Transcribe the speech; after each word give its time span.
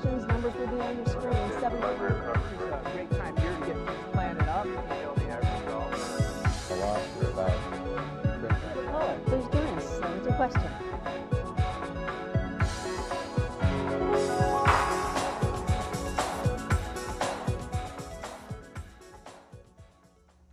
questions. 0.00 0.26
Numbers 0.28 0.54
will 0.54 0.66
be 0.66 0.80
on 0.80 0.96
your 0.96 1.06
screen. 1.06 1.60
Seven. 1.60 1.80
This 1.80 1.90
is 1.90 2.70
a 2.70 2.90
great 2.92 3.10
time 3.10 3.36
of 3.36 3.42
year 3.42 3.54
to 3.54 3.66
get 3.66 3.76
things 3.76 4.12
planted 4.12 4.48
up. 4.48 4.66
You 4.66 4.72
know, 4.72 5.14
the 5.16 5.28
average 5.28 5.64
A 6.70 6.76
lot 6.76 7.00
about 7.22 7.56
Christmas. 7.66 8.68
Please 9.26 9.46
join 9.52 9.66
us. 9.78 10.00
With 10.00 10.24
your 10.24 10.34
question. 10.34 10.70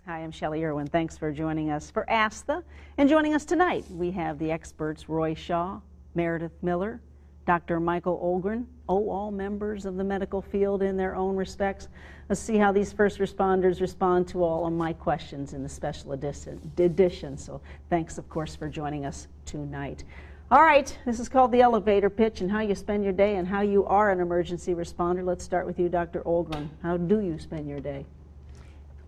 Hi, 0.05 0.19
I'm 0.19 0.31
Shelley 0.31 0.63
Irwin. 0.63 0.87
Thanks 0.87 1.17
for 1.17 1.31
joining 1.31 1.69
us 1.69 1.91
for 1.91 2.09
Ask 2.09 2.45
the. 2.45 2.63
And 2.97 3.09
joining 3.09 3.33
us 3.33 3.45
tonight, 3.45 3.85
we 3.91 4.11
have 4.11 4.39
the 4.39 4.51
experts 4.51 5.09
Roy 5.09 5.33
Shaw, 5.33 5.81
Meredith 6.15 6.63
Miller, 6.63 7.01
Dr. 7.47 7.79
Michael 7.79 8.19
Olgren, 8.21 8.65
oh, 8.89 9.09
all 9.09 9.31
members 9.31 9.85
of 9.85 9.95
the 9.95 10.03
medical 10.03 10.41
field 10.41 10.83
in 10.83 10.97
their 10.97 11.15
own 11.15 11.37
respects. 11.37 11.87
Let's 12.27 12.41
see 12.41 12.57
how 12.57 12.73
these 12.73 12.91
first 12.91 13.19
responders 13.19 13.79
respond 13.79 14.27
to 14.27 14.43
all 14.43 14.67
of 14.67 14.73
my 14.73 14.91
questions 14.91 15.53
in 15.53 15.63
the 15.63 15.69
special 15.69 16.11
edition. 16.11 16.59
edition. 16.77 17.37
So 17.37 17.61
thanks, 17.89 18.17
of 18.17 18.27
course, 18.27 18.53
for 18.53 18.67
joining 18.67 19.05
us 19.05 19.29
tonight. 19.45 20.03
All 20.51 20.61
right, 20.61 20.97
this 21.05 21.21
is 21.21 21.29
called 21.29 21.53
the 21.53 21.61
elevator 21.61 22.09
pitch 22.09 22.41
and 22.41 22.51
how 22.51 22.59
you 22.59 22.75
spend 22.75 23.05
your 23.05 23.13
day 23.13 23.37
and 23.37 23.47
how 23.47 23.61
you 23.61 23.85
are 23.85 24.11
an 24.11 24.19
emergency 24.19 24.73
responder. 24.75 25.25
Let's 25.25 25.45
start 25.45 25.65
with 25.65 25.79
you, 25.79 25.87
Dr. 25.87 26.23
Olgren. 26.23 26.67
How 26.83 26.97
do 26.97 27.21
you 27.21 27.39
spend 27.39 27.69
your 27.69 27.79
day? 27.79 28.05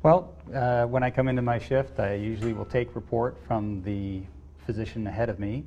Well, 0.01 0.33
uh, 0.55 0.85
when 0.85 1.03
I 1.03 1.09
come 1.09 1.27
into 1.27 1.41
my 1.41 1.59
shift, 1.59 1.99
I 1.99 2.13
usually 2.13 2.53
will 2.53 2.65
take 2.65 2.95
report 2.95 3.37
from 3.45 3.81
the 3.83 4.21
physician 4.65 5.07
ahead 5.07 5.27
of 5.27 5.39
me. 5.39 5.65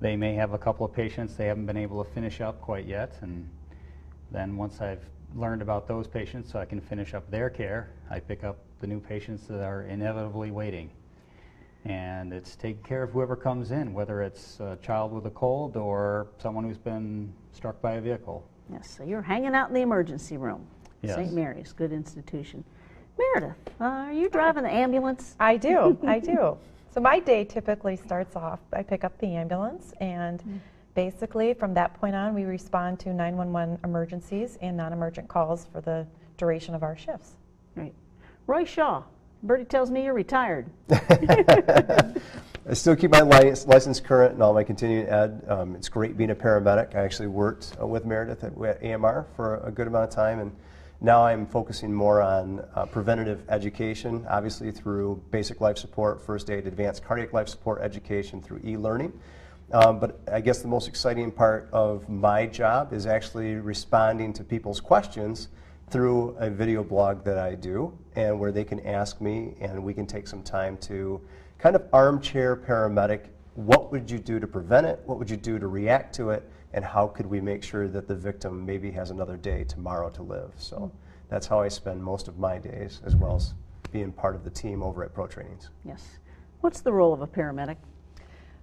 They 0.00 0.16
may 0.16 0.34
have 0.34 0.54
a 0.54 0.58
couple 0.58 0.86
of 0.86 0.94
patients 0.94 1.36
they 1.36 1.46
haven't 1.46 1.66
been 1.66 1.76
able 1.76 2.02
to 2.02 2.10
finish 2.10 2.40
up 2.40 2.60
quite 2.62 2.86
yet, 2.86 3.16
and 3.20 3.48
then 4.30 4.56
once 4.56 4.80
I've 4.80 5.04
learned 5.34 5.60
about 5.60 5.86
those 5.86 6.06
patients 6.06 6.50
so 6.50 6.58
I 6.58 6.64
can 6.64 6.80
finish 6.80 7.12
up 7.12 7.30
their 7.30 7.50
care, 7.50 7.90
I 8.10 8.18
pick 8.18 8.42
up 8.42 8.56
the 8.80 8.86
new 8.86 8.98
patients 8.98 9.46
that 9.48 9.60
are 9.60 9.82
inevitably 9.82 10.50
waiting. 10.50 10.90
And 11.84 12.32
it's 12.32 12.56
taking 12.56 12.82
care 12.82 13.02
of 13.02 13.10
whoever 13.10 13.36
comes 13.36 13.70
in, 13.70 13.92
whether 13.92 14.22
it's 14.22 14.58
a 14.60 14.78
child 14.82 15.12
with 15.12 15.26
a 15.26 15.30
cold 15.30 15.76
or 15.76 16.28
someone 16.38 16.64
who's 16.64 16.78
been 16.78 17.32
struck 17.52 17.80
by 17.80 17.92
a 17.92 18.00
vehicle. 18.00 18.46
Yes, 18.72 18.90
so 18.90 19.04
you're 19.04 19.22
hanging 19.22 19.54
out 19.54 19.68
in 19.68 19.74
the 19.74 19.80
emergency 19.80 20.36
room. 20.36 20.66
Yes. 21.02 21.16
St. 21.16 21.32
Mary's, 21.32 21.72
good 21.72 21.92
institution. 21.92 22.64
Meredith, 23.18 23.56
uh, 23.80 23.84
are 23.84 24.12
you 24.12 24.28
driving 24.28 24.62
the 24.62 24.72
ambulance? 24.72 25.34
I 25.40 25.56
do, 25.56 25.98
I 26.06 26.18
do. 26.18 26.56
So 26.92 27.00
my 27.00 27.20
day 27.20 27.44
typically 27.44 27.96
starts 27.96 28.34
off, 28.34 28.58
I 28.72 28.82
pick 28.82 29.04
up 29.04 29.16
the 29.18 29.36
ambulance 29.36 29.92
and 30.00 30.60
basically 30.94 31.54
from 31.54 31.72
that 31.74 31.94
point 31.94 32.16
on 32.16 32.34
we 32.34 32.42
respond 32.42 32.98
to 33.00 33.12
911 33.12 33.78
emergencies 33.84 34.58
and 34.60 34.76
non-emergent 34.76 35.28
calls 35.28 35.66
for 35.72 35.80
the 35.80 36.04
duration 36.36 36.74
of 36.74 36.82
our 36.82 36.96
shifts. 36.96 37.36
Right. 37.76 37.94
Roy 38.48 38.64
Shaw, 38.64 39.04
Bertie 39.44 39.66
tells 39.66 39.90
me 39.90 40.02
you're 40.02 40.14
retired. 40.14 40.68
I 40.90 42.74
still 42.74 42.96
keep 42.96 43.12
my 43.12 43.20
license, 43.20 43.66
license 43.68 44.00
current 44.00 44.34
and 44.34 44.42
all 44.42 44.52
my 44.52 44.64
continuing 44.64 45.08
ed. 45.08 45.44
Um, 45.46 45.76
it's 45.76 45.88
great 45.88 46.16
being 46.16 46.30
a 46.30 46.34
paramedic. 46.34 46.96
I 46.96 47.04
actually 47.04 47.28
worked 47.28 47.76
uh, 47.80 47.86
with 47.86 48.04
Meredith 48.04 48.42
at, 48.42 48.52
at 48.62 48.84
AMR 48.84 49.26
for 49.36 49.58
a 49.58 49.70
good 49.70 49.86
amount 49.86 50.04
of 50.04 50.10
time, 50.10 50.40
and 50.40 50.52
now 51.00 51.24
I'm 51.24 51.46
focusing 51.46 51.92
more 51.92 52.20
on 52.20 52.64
uh, 52.74 52.84
preventative 52.84 53.42
education, 53.48 54.26
obviously 54.28 54.70
through 54.70 55.22
basic 55.30 55.60
life 55.60 55.78
support, 55.78 56.20
first 56.20 56.50
aid, 56.50 56.66
advanced 56.66 57.04
cardiac 57.04 57.32
life 57.32 57.48
support 57.48 57.80
education 57.80 58.42
through 58.42 58.60
e-learning. 58.64 59.12
Um, 59.72 60.00
but 60.00 60.20
I 60.30 60.40
guess 60.40 60.60
the 60.60 60.68
most 60.68 60.88
exciting 60.88 61.30
part 61.30 61.68
of 61.72 62.08
my 62.08 62.44
job 62.44 62.92
is 62.92 63.06
actually 63.06 63.54
responding 63.54 64.32
to 64.34 64.44
people's 64.44 64.80
questions 64.80 65.48
through 65.88 66.36
a 66.38 66.50
video 66.50 66.84
blog 66.84 67.24
that 67.24 67.38
I 67.38 67.54
do, 67.54 67.96
and 68.16 68.38
where 68.38 68.52
they 68.52 68.64
can 68.64 68.80
ask 68.86 69.20
me, 69.20 69.54
and 69.60 69.82
we 69.82 69.94
can 69.94 70.06
take 70.06 70.26
some 70.28 70.42
time 70.42 70.76
to 70.78 71.20
kind 71.58 71.76
of 71.76 71.84
armchair 71.92 72.56
paramedic. 72.56 73.26
What 73.54 73.90
would 73.90 74.10
you 74.10 74.18
do 74.18 74.38
to 74.38 74.46
prevent 74.46 74.86
it? 74.86 75.00
What 75.06 75.18
would 75.18 75.30
you 75.30 75.36
do 75.36 75.58
to 75.58 75.66
react 75.66 76.14
to 76.16 76.30
it? 76.30 76.49
And 76.72 76.84
how 76.84 77.08
could 77.08 77.26
we 77.26 77.40
make 77.40 77.62
sure 77.62 77.88
that 77.88 78.06
the 78.06 78.14
victim 78.14 78.64
maybe 78.64 78.90
has 78.92 79.10
another 79.10 79.36
day 79.36 79.64
tomorrow 79.64 80.10
to 80.10 80.22
live? 80.22 80.52
So 80.56 80.76
mm-hmm. 80.76 80.96
that's 81.28 81.46
how 81.46 81.60
I 81.60 81.68
spend 81.68 82.02
most 82.02 82.28
of 82.28 82.38
my 82.38 82.58
days, 82.58 83.00
as 83.04 83.16
well 83.16 83.36
as 83.36 83.54
being 83.92 84.12
part 84.12 84.36
of 84.36 84.44
the 84.44 84.50
team 84.50 84.82
over 84.82 85.02
at 85.04 85.12
Pro 85.12 85.26
Trainings. 85.26 85.70
Yes. 85.84 86.18
What's 86.60 86.80
the 86.80 86.92
role 86.92 87.12
of 87.12 87.22
a 87.22 87.26
paramedic? 87.26 87.76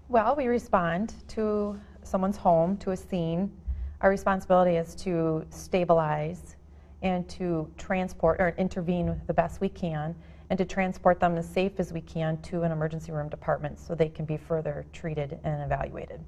Well, 0.08 0.36
we 0.38 0.48
respond 0.48 1.16
to 1.30 1.78
someone's 2.04 2.38
home, 2.38 2.78
to 2.78 2.92
a 2.92 2.98
scene. 2.98 3.52
Our 4.00 4.10
responsibility 4.10 4.78
is 4.78 4.96
to 4.96 5.46
stabilize 5.50 6.56
and 7.02 7.28
to 7.30 7.70
transport 7.78 8.40
or 8.40 8.56
intervene 8.58 9.20
the 9.28 9.34
best 9.34 9.60
we 9.60 9.70
can 9.70 10.16
and 10.50 10.58
to 10.58 10.66
transport 10.66 11.20
them 11.20 11.38
as 11.38 11.48
safe 11.48 11.74
as 11.78 11.92
we 11.92 12.02
can 12.02 12.42
to 12.44 12.64
an 12.64 12.72
emergency 12.72 13.12
room 13.12 13.28
department 13.28 13.80
so 13.80 13.94
they 13.94 14.08
can 14.08 14.24
be 14.24 14.38
further 14.38 14.86
treated 14.94 15.40
and 15.44 15.62
evaluated. 15.62 16.24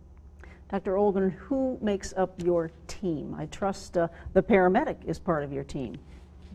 Dr. 0.69 0.93
Olgren, 0.93 1.31
who 1.31 1.79
makes 1.81 2.13
up 2.15 2.41
your 2.43 2.69
team? 2.87 3.35
I 3.37 3.47
trust 3.47 3.97
uh, 3.97 4.07
the 4.33 4.43
paramedic 4.43 4.97
is 5.05 5.17
part 5.17 5.43
of 5.43 5.51
your 5.51 5.63
team. 5.63 5.97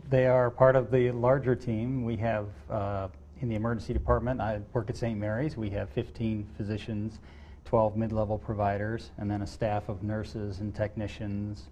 They 0.09 0.25
are 0.25 0.49
part 0.49 0.77
of 0.77 0.89
the 0.89 1.11
larger 1.11 1.53
team. 1.53 2.05
We 2.05 2.15
have 2.17 2.47
uh, 2.69 3.09
in 3.41 3.49
the 3.49 3.55
emergency 3.55 3.91
department, 3.91 4.39
I 4.39 4.61
work 4.71 4.89
at 4.89 4.95
St. 4.95 5.19
Mary's, 5.19 5.57
we 5.57 5.69
have 5.71 5.89
15 5.89 6.47
physicians, 6.55 7.19
12 7.65 7.97
mid-level 7.97 8.37
providers, 8.37 9.11
and 9.17 9.29
then 9.29 9.41
a 9.41 9.47
staff 9.47 9.89
of 9.89 10.01
nurses 10.01 10.61
and 10.61 10.73
technicians, 10.73 11.65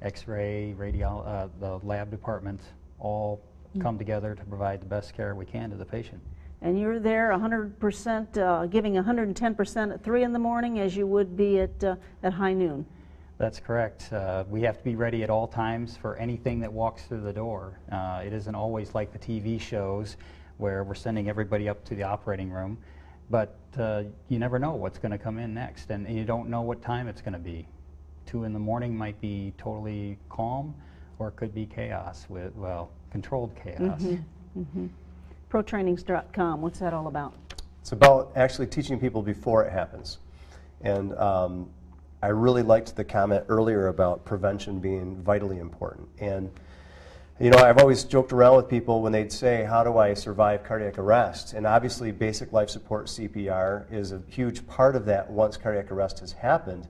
x-ray, 0.00 0.76
radiol, 0.78 1.26
uh, 1.26 1.48
the 1.58 1.84
lab 1.84 2.10
department, 2.10 2.60
all 3.00 3.40
come 3.80 3.98
together 3.98 4.36
to 4.36 4.44
provide 4.44 4.80
the 4.80 4.86
best 4.86 5.14
care 5.16 5.34
we 5.34 5.44
can 5.44 5.70
to 5.70 5.76
the 5.76 5.84
patient. 5.84 6.20
And 6.64 6.80
you're 6.80 6.98
there 6.98 7.30
100%, 7.30 8.38
uh, 8.38 8.64
giving 8.66 8.94
110% 8.94 9.92
at 9.92 10.02
3 10.02 10.22
in 10.22 10.32
the 10.32 10.38
morning 10.38 10.80
as 10.80 10.96
you 10.96 11.06
would 11.06 11.36
be 11.36 11.60
at, 11.60 11.84
uh, 11.84 11.96
at 12.22 12.32
high 12.32 12.54
noon. 12.54 12.86
That's 13.36 13.60
correct. 13.60 14.10
Uh, 14.10 14.44
we 14.48 14.62
have 14.62 14.78
to 14.78 14.84
be 14.84 14.96
ready 14.96 15.22
at 15.22 15.28
all 15.28 15.46
times 15.46 15.98
for 15.98 16.16
anything 16.16 16.60
that 16.60 16.72
walks 16.72 17.02
through 17.04 17.20
the 17.20 17.34
door. 17.34 17.78
Uh, 17.92 18.22
it 18.24 18.32
isn't 18.32 18.54
always 18.54 18.94
like 18.94 19.12
the 19.12 19.18
TV 19.18 19.60
shows 19.60 20.16
where 20.56 20.84
we're 20.84 20.94
sending 20.94 21.28
everybody 21.28 21.68
up 21.68 21.84
to 21.84 21.94
the 21.94 22.02
operating 22.02 22.50
room, 22.50 22.78
but 23.28 23.58
uh, 23.78 24.04
you 24.30 24.38
never 24.38 24.58
know 24.58 24.72
what's 24.72 24.96
going 24.98 25.12
to 25.12 25.18
come 25.18 25.38
in 25.38 25.52
next, 25.52 25.90
and 25.90 26.08
you 26.08 26.24
don't 26.24 26.48
know 26.48 26.62
what 26.62 26.80
time 26.80 27.08
it's 27.08 27.20
going 27.20 27.34
to 27.34 27.38
be. 27.38 27.68
Two 28.24 28.44
in 28.44 28.54
the 28.54 28.58
morning 28.58 28.96
might 28.96 29.20
be 29.20 29.52
totally 29.58 30.16
calm, 30.30 30.74
or 31.18 31.28
it 31.28 31.36
could 31.36 31.54
be 31.54 31.66
chaos 31.66 32.24
with, 32.30 32.54
well, 32.54 32.90
controlled 33.10 33.54
chaos. 33.54 34.00
ProTrainings.com, 35.54 36.60
what's 36.62 36.80
that 36.80 36.92
all 36.92 37.06
about? 37.06 37.32
It's 37.80 37.92
about 37.92 38.32
actually 38.34 38.66
teaching 38.66 38.98
people 38.98 39.22
before 39.22 39.62
it 39.62 39.70
happens. 39.70 40.18
And 40.80 41.16
um, 41.16 41.70
I 42.24 42.28
really 42.28 42.64
liked 42.64 42.96
the 42.96 43.04
comment 43.04 43.44
earlier 43.46 43.86
about 43.86 44.24
prevention 44.24 44.80
being 44.80 45.14
vitally 45.22 45.60
important. 45.60 46.08
And, 46.18 46.50
you 47.38 47.50
know, 47.50 47.58
I've 47.58 47.78
always 47.78 48.02
joked 48.02 48.32
around 48.32 48.56
with 48.56 48.68
people 48.68 49.00
when 49.00 49.12
they'd 49.12 49.30
say, 49.30 49.62
How 49.62 49.84
do 49.84 49.96
I 49.96 50.14
survive 50.14 50.64
cardiac 50.64 50.98
arrest? 50.98 51.52
And 51.52 51.68
obviously, 51.68 52.10
basic 52.10 52.52
life 52.52 52.68
support 52.68 53.06
CPR 53.06 53.92
is 53.92 54.10
a 54.10 54.20
huge 54.26 54.66
part 54.66 54.96
of 54.96 55.06
that 55.06 55.30
once 55.30 55.56
cardiac 55.56 55.92
arrest 55.92 56.18
has 56.18 56.32
happened. 56.32 56.88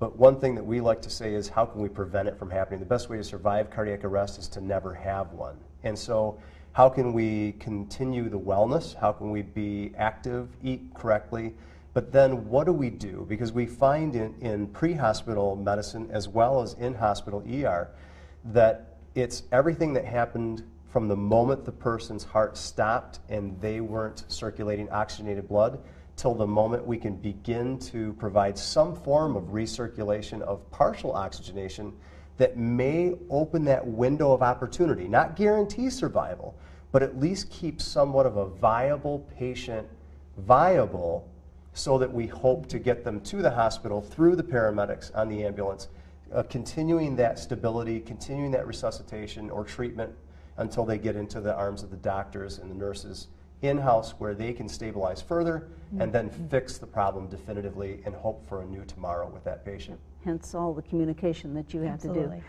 But 0.00 0.16
one 0.16 0.40
thing 0.40 0.56
that 0.56 0.64
we 0.64 0.80
like 0.80 1.00
to 1.02 1.10
say 1.10 1.32
is, 1.32 1.48
How 1.48 1.64
can 1.64 1.80
we 1.80 1.88
prevent 1.88 2.26
it 2.26 2.36
from 2.36 2.50
happening? 2.50 2.80
The 2.80 2.86
best 2.86 3.08
way 3.08 3.18
to 3.18 3.24
survive 3.24 3.70
cardiac 3.70 4.02
arrest 4.02 4.36
is 4.40 4.48
to 4.48 4.60
never 4.60 4.94
have 4.94 5.32
one. 5.32 5.56
And 5.84 5.96
so, 5.96 6.40
how 6.72 6.88
can 6.88 7.12
we 7.12 7.52
continue 7.58 8.28
the 8.28 8.38
wellness? 8.38 8.94
How 8.94 9.12
can 9.12 9.30
we 9.30 9.42
be 9.42 9.92
active, 9.96 10.48
eat 10.62 10.82
correctly? 10.94 11.54
But 11.92 12.12
then 12.12 12.48
what 12.48 12.66
do 12.66 12.72
we 12.72 12.90
do? 12.90 13.26
Because 13.28 13.52
we 13.52 13.66
find 13.66 14.14
in, 14.14 14.34
in 14.40 14.68
pre 14.68 14.94
hospital 14.94 15.56
medicine 15.56 16.08
as 16.12 16.28
well 16.28 16.62
as 16.62 16.74
in 16.74 16.94
hospital 16.94 17.42
ER 17.52 17.90
that 18.44 18.96
it's 19.14 19.42
everything 19.50 19.92
that 19.94 20.04
happened 20.04 20.62
from 20.88 21.08
the 21.08 21.16
moment 21.16 21.64
the 21.64 21.72
person's 21.72 22.22
heart 22.22 22.56
stopped 22.56 23.18
and 23.28 23.60
they 23.60 23.80
weren't 23.80 24.24
circulating 24.28 24.88
oxygenated 24.90 25.48
blood 25.48 25.80
till 26.16 26.34
the 26.34 26.46
moment 26.46 26.86
we 26.86 26.98
can 26.98 27.16
begin 27.16 27.78
to 27.78 28.12
provide 28.14 28.56
some 28.56 28.94
form 28.94 29.36
of 29.36 29.44
recirculation 29.44 30.40
of 30.42 30.68
partial 30.70 31.12
oxygenation 31.12 31.92
that 32.40 32.56
may 32.56 33.14
open 33.28 33.66
that 33.66 33.86
window 33.86 34.32
of 34.32 34.40
opportunity, 34.40 35.06
not 35.06 35.36
guarantee 35.36 35.90
survival, 35.90 36.56
but 36.90 37.02
at 37.02 37.20
least 37.20 37.50
keep 37.50 37.82
somewhat 37.82 38.24
of 38.24 38.38
a 38.38 38.46
viable 38.46 39.18
patient 39.36 39.86
viable 40.38 41.28
so 41.74 41.98
that 41.98 42.10
we 42.10 42.26
hope 42.26 42.66
to 42.66 42.78
get 42.78 43.04
them 43.04 43.20
to 43.20 43.42
the 43.42 43.50
hospital 43.50 44.00
through 44.00 44.34
the 44.34 44.42
paramedics 44.42 45.14
on 45.14 45.28
the 45.28 45.44
ambulance, 45.44 45.88
uh, 46.32 46.42
continuing 46.44 47.14
that 47.14 47.38
stability, 47.38 48.00
continuing 48.00 48.50
that 48.50 48.66
resuscitation 48.66 49.50
or 49.50 49.62
treatment 49.62 50.10
until 50.56 50.86
they 50.86 50.96
get 50.96 51.16
into 51.16 51.42
the 51.42 51.54
arms 51.54 51.82
of 51.82 51.90
the 51.90 51.96
doctors 51.98 52.56
and 52.56 52.70
the 52.70 52.74
nurses 52.74 53.28
in 53.62 53.78
house 53.78 54.12
where 54.18 54.34
they 54.34 54.52
can 54.52 54.68
stabilize 54.68 55.20
further 55.20 55.68
and 55.98 56.12
then 56.12 56.30
fix 56.48 56.78
the 56.78 56.86
problem 56.86 57.26
definitively 57.28 58.00
and 58.06 58.14
hope 58.14 58.46
for 58.48 58.62
a 58.62 58.64
new 58.64 58.84
tomorrow 58.84 59.28
with 59.28 59.42
that 59.44 59.64
patient. 59.64 59.98
Hence 60.24 60.54
all 60.54 60.72
the 60.72 60.82
communication 60.82 61.52
that 61.54 61.74
you 61.74 61.80
have 61.80 61.98
to 62.00 62.06
do. 62.06 62.10
Absolutely. 62.10 62.42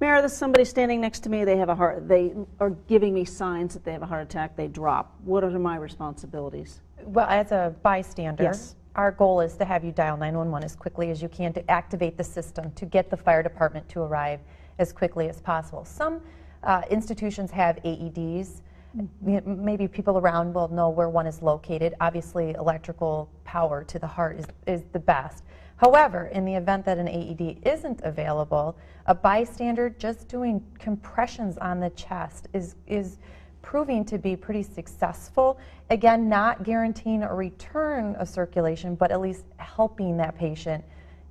there's 0.00 0.32
somebody 0.32 0.64
standing 0.64 1.00
next 1.00 1.20
to 1.20 1.28
me, 1.28 1.44
they 1.44 1.56
have 1.56 1.68
a 1.68 1.74
heart, 1.74 2.08
they 2.08 2.34
are 2.58 2.70
giving 2.70 3.14
me 3.14 3.24
signs 3.24 3.72
that 3.74 3.84
they 3.84 3.92
have 3.92 4.02
a 4.02 4.06
heart 4.06 4.22
attack, 4.24 4.56
they 4.56 4.66
drop. 4.66 5.14
What 5.24 5.44
are 5.44 5.50
my 5.58 5.76
responsibilities? 5.76 6.80
Well, 7.04 7.28
as 7.28 7.52
a 7.52 7.74
bystander, 7.82 8.42
Yes. 8.44 8.74
our 8.96 9.12
goal 9.12 9.40
is 9.40 9.56
to 9.58 9.64
have 9.64 9.84
you 9.84 9.92
dial 9.92 10.16
911 10.16 10.64
as 10.64 10.74
quickly 10.74 11.10
as 11.10 11.22
you 11.22 11.28
can 11.28 11.52
to 11.52 11.70
activate 11.70 12.16
the 12.16 12.24
system 12.24 12.72
to 12.72 12.84
get 12.84 13.10
the 13.10 13.16
fire 13.16 13.44
department 13.44 13.88
to 13.90 14.00
arrive 14.00 14.40
as 14.80 14.92
quickly 14.92 15.28
as 15.28 15.40
possible. 15.40 15.84
Some 15.84 16.20
uh, 16.64 16.82
institutions 16.90 17.52
have 17.52 17.76
AEDs. 17.84 18.62
Mm-hmm. 18.96 19.36
M- 19.36 19.64
Maybe 19.64 19.88
people 19.88 20.18
around 20.18 20.54
will 20.54 20.68
know 20.68 20.88
where 20.88 21.08
one 21.08 21.26
is 21.26 21.42
located. 21.42 21.94
Obviously, 22.00 22.50
electrical 22.50 23.30
power 23.44 23.84
to 23.84 23.98
the 23.98 24.06
heart 24.06 24.38
is, 24.38 24.46
is 24.66 24.84
the 24.92 24.98
best. 24.98 25.44
However, 25.76 26.26
in 26.32 26.44
the 26.44 26.54
event 26.54 26.84
that 26.86 26.98
an 26.98 27.08
AED 27.08 27.60
isn't 27.64 28.00
available, 28.02 28.76
a 29.06 29.14
bystander 29.14 29.90
just 29.90 30.26
doing 30.26 30.64
compressions 30.78 31.56
on 31.58 31.78
the 31.78 31.90
chest 31.90 32.48
is, 32.52 32.74
is 32.86 33.18
proving 33.62 34.04
to 34.06 34.18
be 34.18 34.34
pretty 34.34 34.62
successful. 34.62 35.58
Again, 35.90 36.28
not 36.28 36.64
guaranteeing 36.64 37.22
a 37.22 37.32
return 37.32 38.16
of 38.16 38.28
circulation, 38.28 38.96
but 38.96 39.12
at 39.12 39.20
least 39.20 39.44
helping 39.58 40.16
that 40.16 40.36
patient 40.36 40.84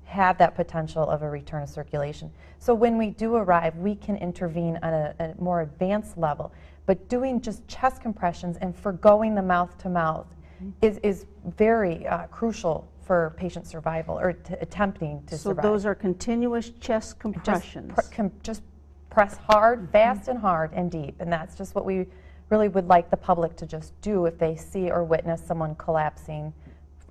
have 0.06 0.38
that 0.38 0.56
potential 0.56 1.04
of 1.04 1.22
a 1.22 1.30
return 1.30 1.64
of 1.64 1.70
circulation. 1.70 2.32
So 2.60 2.74
when 2.74 2.98
we 2.98 3.10
do 3.10 3.36
arrive, 3.36 3.76
we 3.76 3.96
can 3.96 4.16
intervene 4.16 4.80
on 4.82 4.94
a, 4.94 5.16
a 5.20 5.42
more 5.42 5.62
advanced 5.62 6.18
level. 6.18 6.54
But 6.88 7.10
doing 7.10 7.42
just 7.42 7.68
chest 7.68 8.02
compressions 8.02 8.58
and 8.58 8.76
foregoing 8.76 9.36
the 9.36 9.42
mouth 9.44 9.78
to 9.80 9.90
mouth 9.90 10.26
mm-hmm. 10.56 10.72
is, 10.82 10.98
is 11.04 11.28
very 11.58 12.08
uh, 12.08 12.26
crucial 12.28 12.90
for 13.04 13.36
patient 13.38 13.68
survival 13.68 14.18
or 14.18 14.34
t- 14.34 14.56
attempting 14.62 15.22
to 15.28 15.38
So 15.38 15.50
survive. 15.50 15.64
those 15.64 15.86
are 15.86 15.94
continuous 15.94 16.70
chest 16.70 16.82
just, 17.12 17.20
compressions. 17.20 17.94
pr- 17.94 18.02
com- 18.16 18.32
just 18.42 18.64
press 19.10 19.38
hard, 19.50 19.80
mm-hmm. 19.80 19.92
fast, 19.92 20.30
and 20.30 20.40
hard 20.40 20.72
and 20.74 20.90
deep. 20.90 21.16
And 21.20 21.32
that's 21.32 21.56
just 21.56 21.76
what 21.76 21.86
we 21.86 22.08
really 22.50 22.70
would 22.70 22.88
like 22.88 23.10
the 23.10 23.18
public 23.18 23.58
to 23.58 23.66
just 23.66 24.00
do 24.02 24.26
if 24.26 24.38
they 24.38 24.56
see 24.56 24.90
or 24.90 25.04
witness 25.04 25.42
someone 25.46 25.76
collapsing 25.76 26.54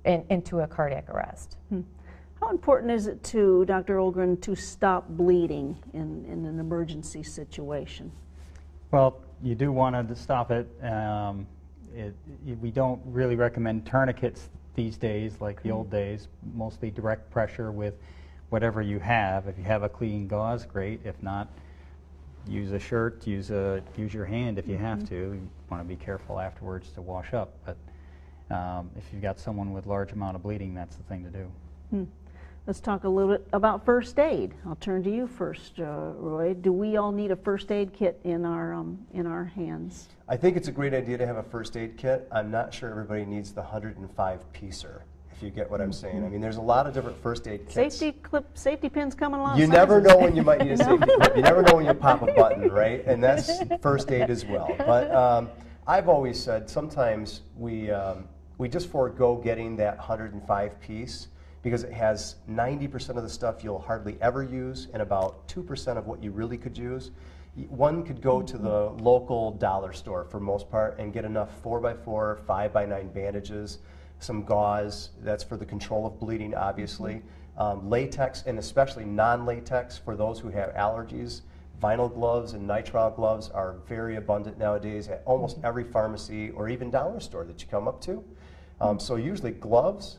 in, 0.05 0.25
into 0.29 0.61
a 0.61 0.67
cardiac 0.67 1.07
arrest. 1.09 1.57
Hmm. 1.69 1.81
How 2.39 2.49
important 2.49 2.91
is 2.91 3.05
it 3.05 3.23
to, 3.25 3.65
Dr. 3.65 3.97
Olgren, 3.97 4.41
to 4.41 4.55
stop 4.55 5.07
bleeding 5.09 5.77
in, 5.93 6.25
in 6.25 6.45
an 6.45 6.59
emergency 6.59 7.21
situation? 7.21 8.11
Well, 8.91 9.21
you 9.43 9.55
do 9.55 9.71
want 9.71 10.07
to 10.07 10.15
stop 10.15 10.51
it. 10.51 10.67
Um, 10.83 11.45
it. 11.95 12.13
y- 12.45 12.55
We 12.61 12.71
don't 12.71 13.01
really 13.05 13.35
recommend 13.35 13.85
tourniquets 13.85 14.49
these 14.75 14.97
days 14.97 15.39
like 15.41 15.61
the 15.63 15.71
old 15.71 15.89
days, 15.89 16.27
mostly 16.53 16.91
direct 16.91 17.29
pressure 17.31 17.71
with 17.71 17.95
whatever 18.49 18.81
you 18.81 18.99
have. 18.99 19.47
If 19.47 19.57
you 19.57 19.63
have 19.65 19.83
a 19.83 19.89
clean 19.89 20.27
gauze, 20.27 20.65
great. 20.65 21.01
If 21.03 21.21
not, 21.23 21.47
use 22.47 22.71
a 22.71 22.79
shirt, 22.79 23.25
use, 23.27 23.49
a, 23.51 23.81
use 23.97 24.13
your 24.13 24.25
hand 24.25 24.57
if 24.59 24.67
you 24.67 24.77
have 24.77 25.07
to. 25.09 25.15
You 25.15 25.49
want 25.69 25.83
to 25.83 25.87
be 25.87 25.95
careful 25.95 26.39
afterwards 26.39 26.91
to 26.91 27.01
wash 27.01 27.33
up. 27.33 27.53
But 27.65 28.55
um, 28.55 28.89
if 28.95 29.03
you've 29.11 29.21
got 29.21 29.39
someone 29.39 29.73
with 29.73 29.85
large 29.85 30.11
amount 30.13 30.35
of 30.35 30.43
bleeding, 30.43 30.73
that's 30.73 30.95
the 30.95 31.03
thing 31.03 31.23
to 31.23 31.29
do. 31.29 32.07
Let's 32.67 32.81
talk 32.81 33.05
a 33.05 33.09
little 33.09 33.31
bit 33.31 33.47
about 33.53 33.85
first 33.85 34.19
aid. 34.19 34.53
I'll 34.65 34.75
turn 34.75 35.01
to 35.03 35.09
you 35.09 35.25
first, 35.25 35.79
uh, 35.79 36.11
Roy. 36.17 36.53
Do 36.53 36.73
we 36.73 36.97
all 36.97 37.13
need 37.13 37.31
a 37.31 37.35
first 37.37 37.71
aid 37.71 37.93
kit 37.93 38.19
in 38.25 38.43
our, 38.43 38.73
um, 38.73 38.99
in 39.13 39.25
our 39.25 39.45
hands? 39.45 40.09
I 40.27 40.35
think 40.35 40.57
it's 40.57 40.67
a 40.67 40.71
great 40.73 40.93
idea 40.93 41.17
to 41.17 41.25
have 41.25 41.37
a 41.37 41.43
first 41.43 41.77
aid 41.77 41.95
kit. 41.95 42.27
I'm 42.29 42.51
not 42.51 42.73
sure 42.73 42.89
everybody 42.89 43.23
needs 43.23 43.53
the 43.53 43.61
105 43.61 44.51
piecer, 44.51 45.03
if 45.31 45.41
you 45.41 45.49
get 45.49 45.71
what 45.71 45.79
I'm 45.79 45.93
saying. 45.93 46.25
I 46.25 46.27
mean, 46.27 46.41
there's 46.41 46.57
a 46.57 46.61
lot 46.61 46.87
of 46.87 46.93
different 46.93 47.17
first 47.23 47.47
aid 47.47 47.69
kits. 47.69 47.95
Safety 47.95 48.19
clip, 48.21 48.45
safety 48.57 48.89
pins 48.89 49.15
coming 49.15 49.39
in 49.39 49.45
a 49.45 49.49
lot 49.49 49.57
You 49.57 49.67
never 49.67 50.01
know 50.01 50.17
when 50.17 50.35
you 50.35 50.43
might 50.43 50.59
need 50.65 50.73
a 50.73 50.77
safety 50.77 51.09
clip. 51.15 51.37
You 51.37 51.43
never 51.43 51.61
know 51.61 51.75
when 51.75 51.85
you 51.85 51.93
pop 51.93 52.21
a 52.21 52.33
button, 52.33 52.69
right? 52.69 53.01
And 53.05 53.23
that's 53.23 53.49
first 53.81 54.11
aid 54.11 54.29
as 54.29 54.43
well. 54.43 54.75
But 54.79 55.09
um, 55.15 55.49
I've 55.87 56.09
always 56.09 56.37
said 56.37 56.69
sometimes 56.69 57.43
we 57.55 57.91
um, 57.91 58.27
we 58.57 58.67
just 58.67 58.89
forego 58.91 59.37
getting 59.37 59.77
that 59.77 59.95
105 59.99 60.81
piece 60.81 61.29
because 61.61 61.83
it 61.83 61.93
has 61.93 62.35
90% 62.49 63.17
of 63.17 63.23
the 63.23 63.29
stuff 63.29 63.63
you'll 63.63 63.79
hardly 63.79 64.17
ever 64.21 64.43
use 64.43 64.87
and 64.93 65.01
about 65.01 65.47
2% 65.47 65.97
of 65.97 66.07
what 66.07 66.23
you 66.23 66.31
really 66.31 66.57
could 66.57 66.77
use. 66.77 67.11
One 67.69 68.03
could 68.03 68.21
go 68.21 68.41
to 68.41 68.57
the 68.57 68.89
local 69.01 69.51
dollar 69.51 69.91
store 69.91 70.25
for 70.25 70.39
most 70.39 70.69
part 70.69 70.99
and 70.99 71.11
get 71.11 71.25
enough 71.25 71.49
4x4, 71.63 72.45
5x9 72.45 73.13
bandages, 73.13 73.79
some 74.19 74.43
gauze, 74.43 75.09
that's 75.21 75.43
for 75.43 75.57
the 75.57 75.65
control 75.65 76.05
of 76.05 76.19
bleeding, 76.19 76.53
obviously, 76.53 77.21
um, 77.57 77.89
latex, 77.89 78.43
and 78.45 78.59
especially 78.59 79.05
non 79.05 79.45
latex 79.45 79.97
for 79.97 80.15
those 80.15 80.39
who 80.39 80.49
have 80.49 80.73
allergies. 80.75 81.41
Vinyl 81.81 82.11
gloves 82.11 82.53
and 82.53 82.67
nitrile 82.67 83.15
gloves 83.15 83.49
are 83.49 83.75
very 83.87 84.15
abundant 84.15 84.57
nowadays 84.57 85.07
at 85.07 85.21
almost 85.25 85.59
every 85.63 85.83
pharmacy 85.83 86.49
or 86.51 86.69
even 86.69 86.89
dollar 86.89 87.19
store 87.19 87.43
that 87.45 87.61
you 87.61 87.67
come 87.67 87.87
up 87.87 88.01
to. 88.01 88.23
Um, 88.81 88.99
so, 88.99 89.15
usually, 89.15 89.51
gloves, 89.51 90.17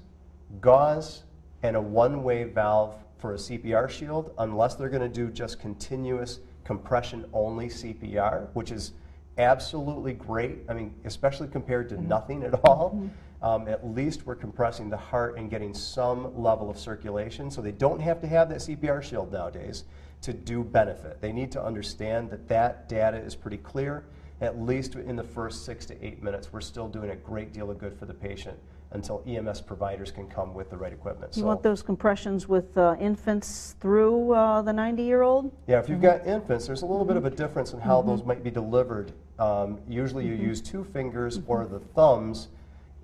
gauze, 0.60 1.24
and 1.62 1.76
a 1.76 1.80
one 1.80 2.22
way 2.22 2.44
valve 2.44 2.94
for 3.18 3.34
a 3.34 3.36
CPR 3.36 3.88
shield, 3.90 4.32
unless 4.38 4.74
they're 4.74 4.88
going 4.88 5.02
to 5.02 5.08
do 5.08 5.30
just 5.30 5.58
continuous 5.58 6.40
compression 6.64 7.24
only 7.32 7.68
CPR, 7.68 8.48
which 8.52 8.70
is 8.70 8.92
absolutely 9.38 10.12
great. 10.12 10.58
I 10.68 10.74
mean, 10.74 10.94
especially 11.04 11.48
compared 11.48 11.88
to 11.90 12.00
nothing 12.00 12.42
at 12.42 12.54
all. 12.64 13.10
Um, 13.40 13.68
at 13.68 13.86
least 13.86 14.26
we're 14.26 14.34
compressing 14.34 14.90
the 14.90 14.96
heart 14.96 15.38
and 15.38 15.48
getting 15.48 15.72
some 15.72 16.36
level 16.40 16.68
of 16.68 16.78
circulation. 16.78 17.50
So 17.50 17.62
they 17.62 17.72
don't 17.72 18.00
have 18.00 18.20
to 18.20 18.26
have 18.26 18.48
that 18.48 18.58
CPR 18.58 19.02
shield 19.02 19.32
nowadays 19.32 19.84
to 20.22 20.32
do 20.32 20.64
benefit. 20.64 21.20
They 21.20 21.32
need 21.32 21.52
to 21.52 21.62
understand 21.62 22.30
that 22.30 22.48
that 22.48 22.88
data 22.88 23.16
is 23.16 23.36
pretty 23.36 23.58
clear. 23.58 24.04
At 24.40 24.60
least 24.60 24.96
in 24.96 25.16
the 25.16 25.24
first 25.24 25.64
six 25.64 25.86
to 25.86 26.04
eight 26.04 26.22
minutes, 26.22 26.52
we're 26.52 26.60
still 26.60 26.88
doing 26.88 27.10
a 27.10 27.16
great 27.16 27.52
deal 27.52 27.70
of 27.70 27.78
good 27.78 27.96
for 27.96 28.06
the 28.06 28.14
patient 28.14 28.58
until 28.92 29.22
EMS 29.26 29.60
providers 29.60 30.10
can 30.10 30.26
come 30.28 30.54
with 30.54 30.70
the 30.70 30.76
right 30.76 30.92
equipment. 30.92 31.36
You 31.36 31.44
want 31.44 31.62
those 31.62 31.82
compressions 31.82 32.48
with 32.48 32.76
uh, 32.78 32.96
infants 32.98 33.76
through 33.80 34.32
uh, 34.32 34.62
the 34.62 34.72
90-year-old? 34.72 35.52
Yeah, 35.66 35.78
if 35.78 35.88
you've 35.88 36.00
got 36.00 36.26
infants, 36.26 36.66
there's 36.66 36.82
a 36.82 36.86
little 36.86 37.04
bit 37.04 37.16
of 37.16 37.26
a 37.26 37.30
difference 37.30 37.72
in 37.72 37.80
how 37.80 38.00
those 38.00 38.24
might 38.24 38.42
be 38.42 38.50
delivered. 38.50 39.12
Um, 39.38 39.78
usually 39.88 40.26
you 40.26 40.34
use 40.34 40.60
two 40.60 40.84
fingers 40.84 41.40
or 41.46 41.66
the 41.66 41.80
thumbs. 41.80 42.48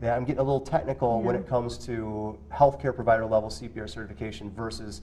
Yeah, 0.02 0.16
I'm 0.16 0.24
getting 0.24 0.40
a 0.40 0.44
little 0.44 0.60
technical 0.60 1.22
when 1.22 1.36
it 1.36 1.46
comes 1.46 1.78
to 1.86 2.38
healthcare 2.52 2.94
provider 2.94 3.26
level 3.26 3.48
CPR 3.48 3.88
certification 3.88 4.50
versus 4.50 5.02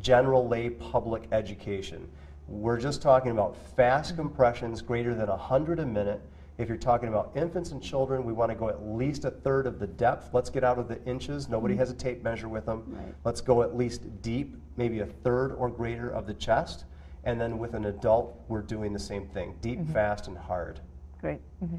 general 0.00 0.46
lay 0.46 0.70
public 0.70 1.24
education. 1.32 2.08
We're 2.46 2.78
just 2.78 3.02
talking 3.02 3.30
about 3.30 3.56
fast 3.76 4.14
compressions 4.16 4.80
greater 4.80 5.14
than 5.14 5.28
100 5.28 5.80
a 5.80 5.86
minute. 5.86 6.20
If 6.58 6.68
you're 6.68 6.76
talking 6.76 7.08
about 7.08 7.30
infants 7.36 7.70
and 7.70 7.80
children, 7.80 8.24
we 8.24 8.32
want 8.32 8.50
to 8.50 8.56
go 8.56 8.68
at 8.68 8.84
least 8.84 9.24
a 9.24 9.30
third 9.30 9.68
of 9.68 9.78
the 9.78 9.86
depth. 9.86 10.30
Let's 10.32 10.50
get 10.50 10.64
out 10.64 10.76
of 10.76 10.88
the 10.88 11.02
inches. 11.04 11.48
Nobody 11.48 11.74
mm-hmm. 11.74 11.80
has 11.80 11.90
a 11.90 11.94
tape 11.94 12.24
measure 12.24 12.48
with 12.48 12.66
them. 12.66 12.82
Right. 12.88 13.14
Let's 13.24 13.40
go 13.40 13.62
at 13.62 13.76
least 13.76 14.02
deep, 14.22 14.56
maybe 14.76 14.98
a 14.98 15.06
third 15.06 15.52
or 15.52 15.70
greater 15.70 16.10
of 16.10 16.26
the 16.26 16.34
chest. 16.34 16.84
And 17.22 17.40
then 17.40 17.58
with 17.58 17.74
an 17.74 17.84
adult, 17.84 18.42
we're 18.48 18.62
doing 18.62 18.92
the 18.92 18.98
same 18.98 19.28
thing 19.28 19.54
deep, 19.60 19.78
mm-hmm. 19.78 19.92
fast, 19.92 20.26
and 20.26 20.36
hard. 20.36 20.80
Great. 21.20 21.40
Mm-hmm. 21.62 21.76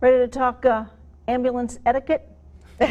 Ready 0.00 0.18
to 0.18 0.28
talk 0.28 0.64
uh, 0.64 0.84
ambulance 1.28 1.78
etiquette? 1.84 2.26
All 2.80 2.88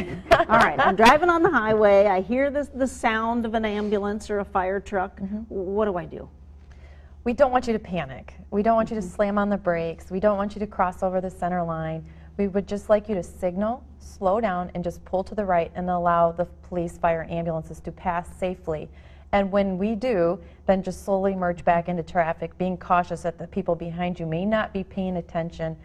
right, 0.47 0.79
I'm 0.79 0.95
driving 0.95 1.29
on 1.29 1.41
the 1.41 1.49
highway. 1.49 2.05
I 2.05 2.21
hear 2.21 2.51
the, 2.51 2.69
the 2.75 2.87
sound 2.87 3.45
of 3.45 3.55
an 3.55 3.65
ambulance 3.65 4.29
or 4.29 4.39
a 4.39 4.45
fire 4.45 4.79
truck. 4.79 5.19
What 5.49 5.85
do 5.85 5.97
I 5.97 6.05
do? 6.05 6.29
We 7.23 7.33
don't 7.33 7.51
want 7.51 7.67
you 7.67 7.73
to 7.73 7.79
panic. 7.79 8.33
We 8.49 8.63
don't 8.63 8.75
want 8.75 8.89
you 8.89 8.95
to 8.95 9.01
slam 9.01 9.37
on 9.37 9.47
the 9.49 9.57
brakes. 9.57 10.09
We 10.09 10.19
don't 10.19 10.37
want 10.37 10.55
you 10.55 10.59
to 10.59 10.65
cross 10.65 11.03
over 11.03 11.21
the 11.21 11.29
center 11.29 11.61
line. 11.63 12.03
We 12.37 12.47
would 12.47 12.67
just 12.67 12.89
like 12.89 13.07
you 13.07 13.13
to 13.13 13.21
signal, 13.21 13.83
slow 13.99 14.41
down, 14.41 14.71
and 14.73 14.83
just 14.83 15.05
pull 15.05 15.23
to 15.25 15.35
the 15.35 15.45
right 15.45 15.71
and 15.75 15.87
allow 15.87 16.31
the 16.31 16.45
police, 16.45 16.97
fire, 16.97 17.21
and 17.21 17.31
ambulances 17.31 17.79
to 17.81 17.91
pass 17.91 18.27
safely. 18.39 18.89
And 19.33 19.51
when 19.51 19.77
we 19.77 19.93
do, 19.93 20.39
then 20.65 20.81
just 20.81 21.05
slowly 21.05 21.35
merge 21.35 21.63
back 21.63 21.89
into 21.89 22.01
traffic, 22.01 22.57
being 22.57 22.75
cautious 22.75 23.21
that 23.21 23.37
the 23.37 23.45
people 23.45 23.75
behind 23.75 24.19
you 24.19 24.25
may 24.25 24.43
not 24.43 24.73
be 24.73 24.83
paying 24.83 25.17
attention. 25.17 25.77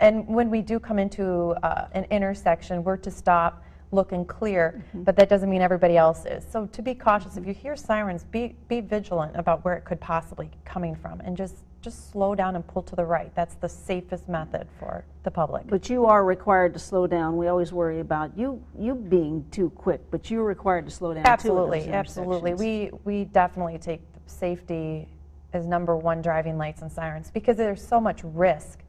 And 0.00 0.26
when 0.26 0.50
we 0.50 0.62
do 0.62 0.80
come 0.80 0.98
into 0.98 1.54
uh, 1.62 1.86
an 1.92 2.06
intersection, 2.10 2.82
we're 2.82 2.96
to 2.96 3.10
stop, 3.10 3.62
look 3.92 4.12
and 4.12 4.26
clear, 4.26 4.82
mm-hmm. 4.88 5.02
but 5.04 5.14
that 5.16 5.28
doesn't 5.28 5.48
mean 5.48 5.62
everybody 5.62 5.96
else 5.96 6.24
is. 6.24 6.44
So 6.50 6.66
to 6.66 6.82
be 6.82 6.94
cautious, 6.94 7.36
if 7.36 7.46
you 7.46 7.54
hear 7.54 7.76
sirens, 7.76 8.24
be, 8.24 8.56
be 8.68 8.80
vigilant 8.80 9.36
about 9.36 9.64
where 9.64 9.74
it 9.74 9.84
could 9.84 10.00
possibly 10.00 10.46
be 10.46 10.58
coming 10.64 10.96
from 10.96 11.20
and 11.20 11.36
just, 11.36 11.56
just 11.82 12.10
slow 12.10 12.34
down 12.34 12.56
and 12.56 12.66
pull 12.66 12.82
to 12.82 12.96
the 12.96 13.04
right. 13.04 13.32
That's 13.34 13.54
the 13.56 13.68
safest 13.68 14.28
method 14.28 14.66
for 14.78 15.04
the 15.24 15.30
public. 15.30 15.66
But 15.66 15.90
you 15.90 16.06
are 16.06 16.24
required 16.24 16.72
to 16.72 16.78
slow 16.78 17.06
down. 17.06 17.36
We 17.36 17.48
always 17.48 17.72
worry 17.72 18.00
about 18.00 18.36
you 18.36 18.62
you 18.78 18.94
being 18.94 19.44
too 19.50 19.70
quick, 19.70 20.00
but 20.10 20.30
you're 20.30 20.44
required 20.44 20.86
to 20.86 20.90
slow 20.90 21.12
down 21.12 21.26
Absolutely, 21.26 21.88
absolutely. 21.88 22.54
We, 22.54 22.90
we 23.04 23.24
definitely 23.24 23.78
take 23.78 24.00
safety 24.26 25.08
as 25.52 25.66
number 25.66 25.96
one 25.96 26.22
driving 26.22 26.56
lights 26.56 26.82
and 26.82 26.90
sirens 26.90 27.30
because 27.30 27.56
there's 27.56 27.86
so 27.86 28.00
much 28.00 28.20
risk 28.24 28.80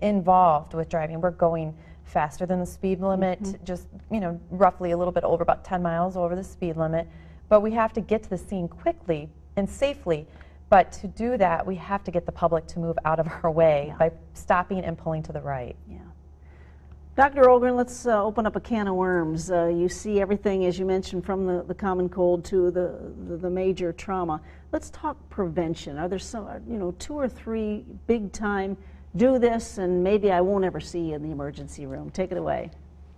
involved 0.00 0.74
with 0.74 0.88
driving. 0.88 1.20
We're 1.20 1.30
going 1.30 1.74
faster 2.04 2.46
than 2.46 2.58
the 2.60 2.66
speed 2.66 3.00
limit, 3.00 3.40
Mm-hmm. 3.42 3.64
just, 3.64 3.88
you 4.10 4.20
know, 4.20 4.40
roughly 4.50 4.90
a 4.92 4.96
little 4.96 5.12
bit 5.12 5.24
over, 5.24 5.42
about 5.42 5.64
10 5.64 5.82
miles 5.82 6.16
over 6.16 6.34
the 6.36 6.44
speed 6.44 6.76
limit. 6.76 7.06
But 7.48 7.60
we 7.60 7.72
have 7.72 7.92
to 7.94 8.00
get 8.00 8.22
to 8.24 8.30
the 8.30 8.38
scene 8.38 8.68
quickly 8.68 9.28
and 9.56 9.68
safely 9.68 10.26
But 10.68 10.92
to 10.92 11.08
do 11.08 11.36
that, 11.36 11.66
we 11.66 11.74
have 11.76 12.04
to 12.04 12.12
get 12.12 12.26
the 12.26 12.32
public 12.32 12.66
to 12.68 12.78
move 12.78 12.96
out 13.04 13.18
of 13.18 13.26
our 13.42 13.50
way 13.50 13.86
Yeah. 13.88 13.96
by 13.96 14.12
stopping 14.34 14.84
and 14.84 14.96
pulling 14.96 15.22
to 15.24 15.32
the 15.32 15.40
right. 15.40 15.74
Yeah. 15.88 15.98
Dr. 17.16 17.42
Olgren, 17.42 17.76
let's 17.76 18.06
uh, 18.06 18.22
open 18.24 18.46
up 18.46 18.54
a 18.56 18.60
can 18.60 18.86
of 18.86 18.94
worms. 18.94 19.50
Uh, 19.50 19.66
you 19.66 19.88
see 19.88 20.20
everything, 20.20 20.64
as 20.66 20.78
you 20.78 20.86
mentioned, 20.86 21.26
from 21.26 21.44
the, 21.44 21.64
the 21.64 21.74
common 21.74 22.08
cold 22.08 22.44
to 22.46 22.70
the, 22.70 23.12
the, 23.28 23.36
the 23.36 23.50
major 23.50 23.92
trauma. 23.92 24.40
Let's 24.72 24.90
talk 24.90 25.16
prevention. 25.28 25.98
Are 25.98 26.08
there 26.08 26.20
some, 26.20 26.46
you 26.68 26.78
know, 26.78 26.92
two 27.00 27.14
or 27.14 27.28
three 27.28 27.84
big 28.06 28.32
time, 28.32 28.76
do 29.16 29.38
this 29.38 29.78
and 29.78 30.02
maybe 30.02 30.30
I 30.30 30.40
won't 30.40 30.64
ever 30.64 30.80
see 30.80 31.00
you 31.00 31.14
in 31.14 31.22
the 31.22 31.30
emergency 31.30 31.86
room? 31.86 32.10
Take 32.10 32.32
it 32.32 32.38
away. 32.38 32.70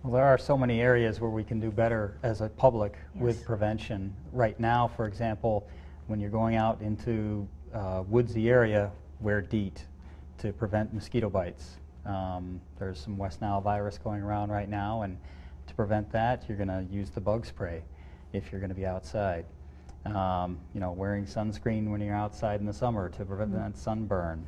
Well, 0.03 0.13
there 0.13 0.25
are 0.25 0.37
so 0.37 0.57
many 0.57 0.81
areas 0.81 1.21
where 1.21 1.29
we 1.29 1.43
can 1.43 1.59
do 1.59 1.71
better 1.71 2.17
as 2.23 2.41
a 2.41 2.49
public 2.49 2.97
Yes. 3.15 3.23
with 3.23 3.45
prevention. 3.45 4.13
Right 4.31 4.59
now, 4.59 4.87
for 4.87 5.05
example, 5.05 5.67
when 6.07 6.19
you're 6.19 6.29
going 6.29 6.55
out 6.55 6.81
into 6.81 7.47
uh, 7.73 8.03
woodsy 8.07 8.49
area, 8.49 8.91
wear 9.21 9.41
DEET 9.41 9.85
to 10.39 10.51
prevent 10.51 10.93
mosquito 10.93 11.29
bites. 11.29 11.77
Um, 12.05 12.59
there's 12.79 12.99
some 12.99 13.17
West 13.17 13.39
Nile 13.39 13.61
virus 13.61 13.97
going 13.97 14.21
around 14.21 14.51
right 14.51 14.67
now, 14.67 15.03
and 15.03 15.17
to 15.67 15.73
prevent 15.73 16.11
that, 16.11 16.43
you're 16.49 16.57
going 16.57 16.67
to 16.67 16.85
use 16.91 17.09
the 17.09 17.21
bug 17.21 17.45
spray 17.45 17.81
if 18.33 18.51
you're 18.51 18.59
going 18.59 18.69
to 18.69 18.75
be 18.75 18.85
outside. 18.85 19.45
Um, 20.05 20.59
you 20.73 20.81
know, 20.81 20.91
wearing 20.91 21.25
sunscreen 21.25 21.89
when 21.89 22.01
you're 22.01 22.13
outside 22.13 22.59
in 22.59 22.65
the 22.65 22.73
summer 22.73 23.07
to 23.07 23.23
prevent 23.23 23.77
sunburn. 23.77 24.45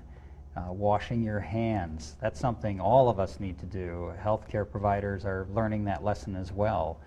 Uh, 0.56 0.72
washing 0.72 1.22
your 1.22 1.40
hands. 1.42 2.16
That's 2.22 2.40
something 2.40 2.80
all 2.80 3.10
of 3.10 3.20
us 3.20 3.42
need 3.42 3.60
to 3.60 3.66
do. 3.66 4.14
Healthcare 4.24 4.70
providers 4.70 5.26
are 5.26 5.48
learning 5.54 5.84
that 5.86 6.02
lesson 6.02 6.34
as 6.34 6.54
well. 6.54 7.02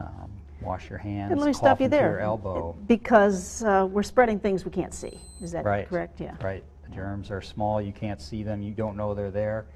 Um, 0.00 0.32
wash 0.62 0.88
your 0.88 0.98
hands. 0.98 1.30
And 1.30 1.38
let 1.38 1.46
me 1.46 1.52
stop 1.52 1.82
you 1.82 1.88
there. 1.88 2.12
Your 2.12 2.20
elbow. 2.20 2.74
Because 2.86 3.62
uh, 3.62 3.86
we're 3.90 4.02
spreading 4.02 4.40
things 4.40 4.64
we 4.64 4.70
can't 4.70 4.94
see. 4.94 5.20
Is 5.42 5.52
that 5.52 5.66
Right. 5.66 5.86
correct? 5.86 6.18
Yeah. 6.18 6.34
Right. 6.42 6.64
The 6.88 6.94
germs 6.94 7.30
are 7.30 7.42
small. 7.42 7.80
You 7.82 7.92
can't 7.92 8.22
see 8.22 8.42
them. 8.42 8.62
You 8.62 8.72
don't 8.72 8.96
know 8.96 9.12
they're 9.12 9.30
there. 9.30 9.66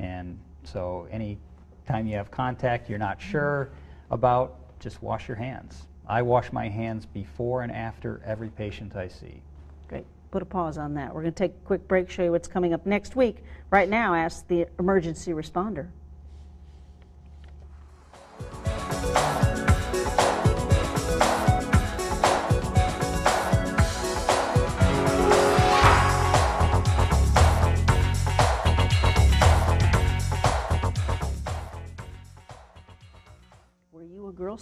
And 0.00 0.36
so 0.64 1.06
any 1.12 1.38
time 1.86 2.08
you 2.08 2.16
have 2.16 2.32
contact 2.32 2.88
you're 2.90 2.98
not 2.98 3.20
sure 3.20 3.70
about, 4.10 4.56
just 4.80 5.00
wash 5.00 5.28
your 5.28 5.36
hands. 5.36 5.86
I 6.08 6.22
wash 6.22 6.52
my 6.52 6.68
hands 6.68 7.06
before 7.06 7.62
and 7.62 7.70
after 7.70 8.20
every 8.24 8.48
patient 8.50 8.96
I 8.96 9.08
see. 9.08 9.40
Great. 9.88 10.06
Put 10.34 10.42
a 10.42 10.46
pause 10.46 10.78
on 10.78 10.94
that. 10.94 11.14
We're 11.14 11.20
going 11.20 11.32
to 11.32 11.38
take 11.38 11.52
a 11.52 11.64
quick 11.64 11.86
break, 11.86 12.10
show 12.10 12.24
you 12.24 12.32
what's 12.32 12.48
coming 12.48 12.74
up 12.74 12.86
next 12.86 13.14
week. 13.14 13.44
Right 13.70 13.88
now, 13.88 14.16
ask 14.16 14.48
the 14.48 14.66
emergency 14.80 15.30
responder. 15.30 15.90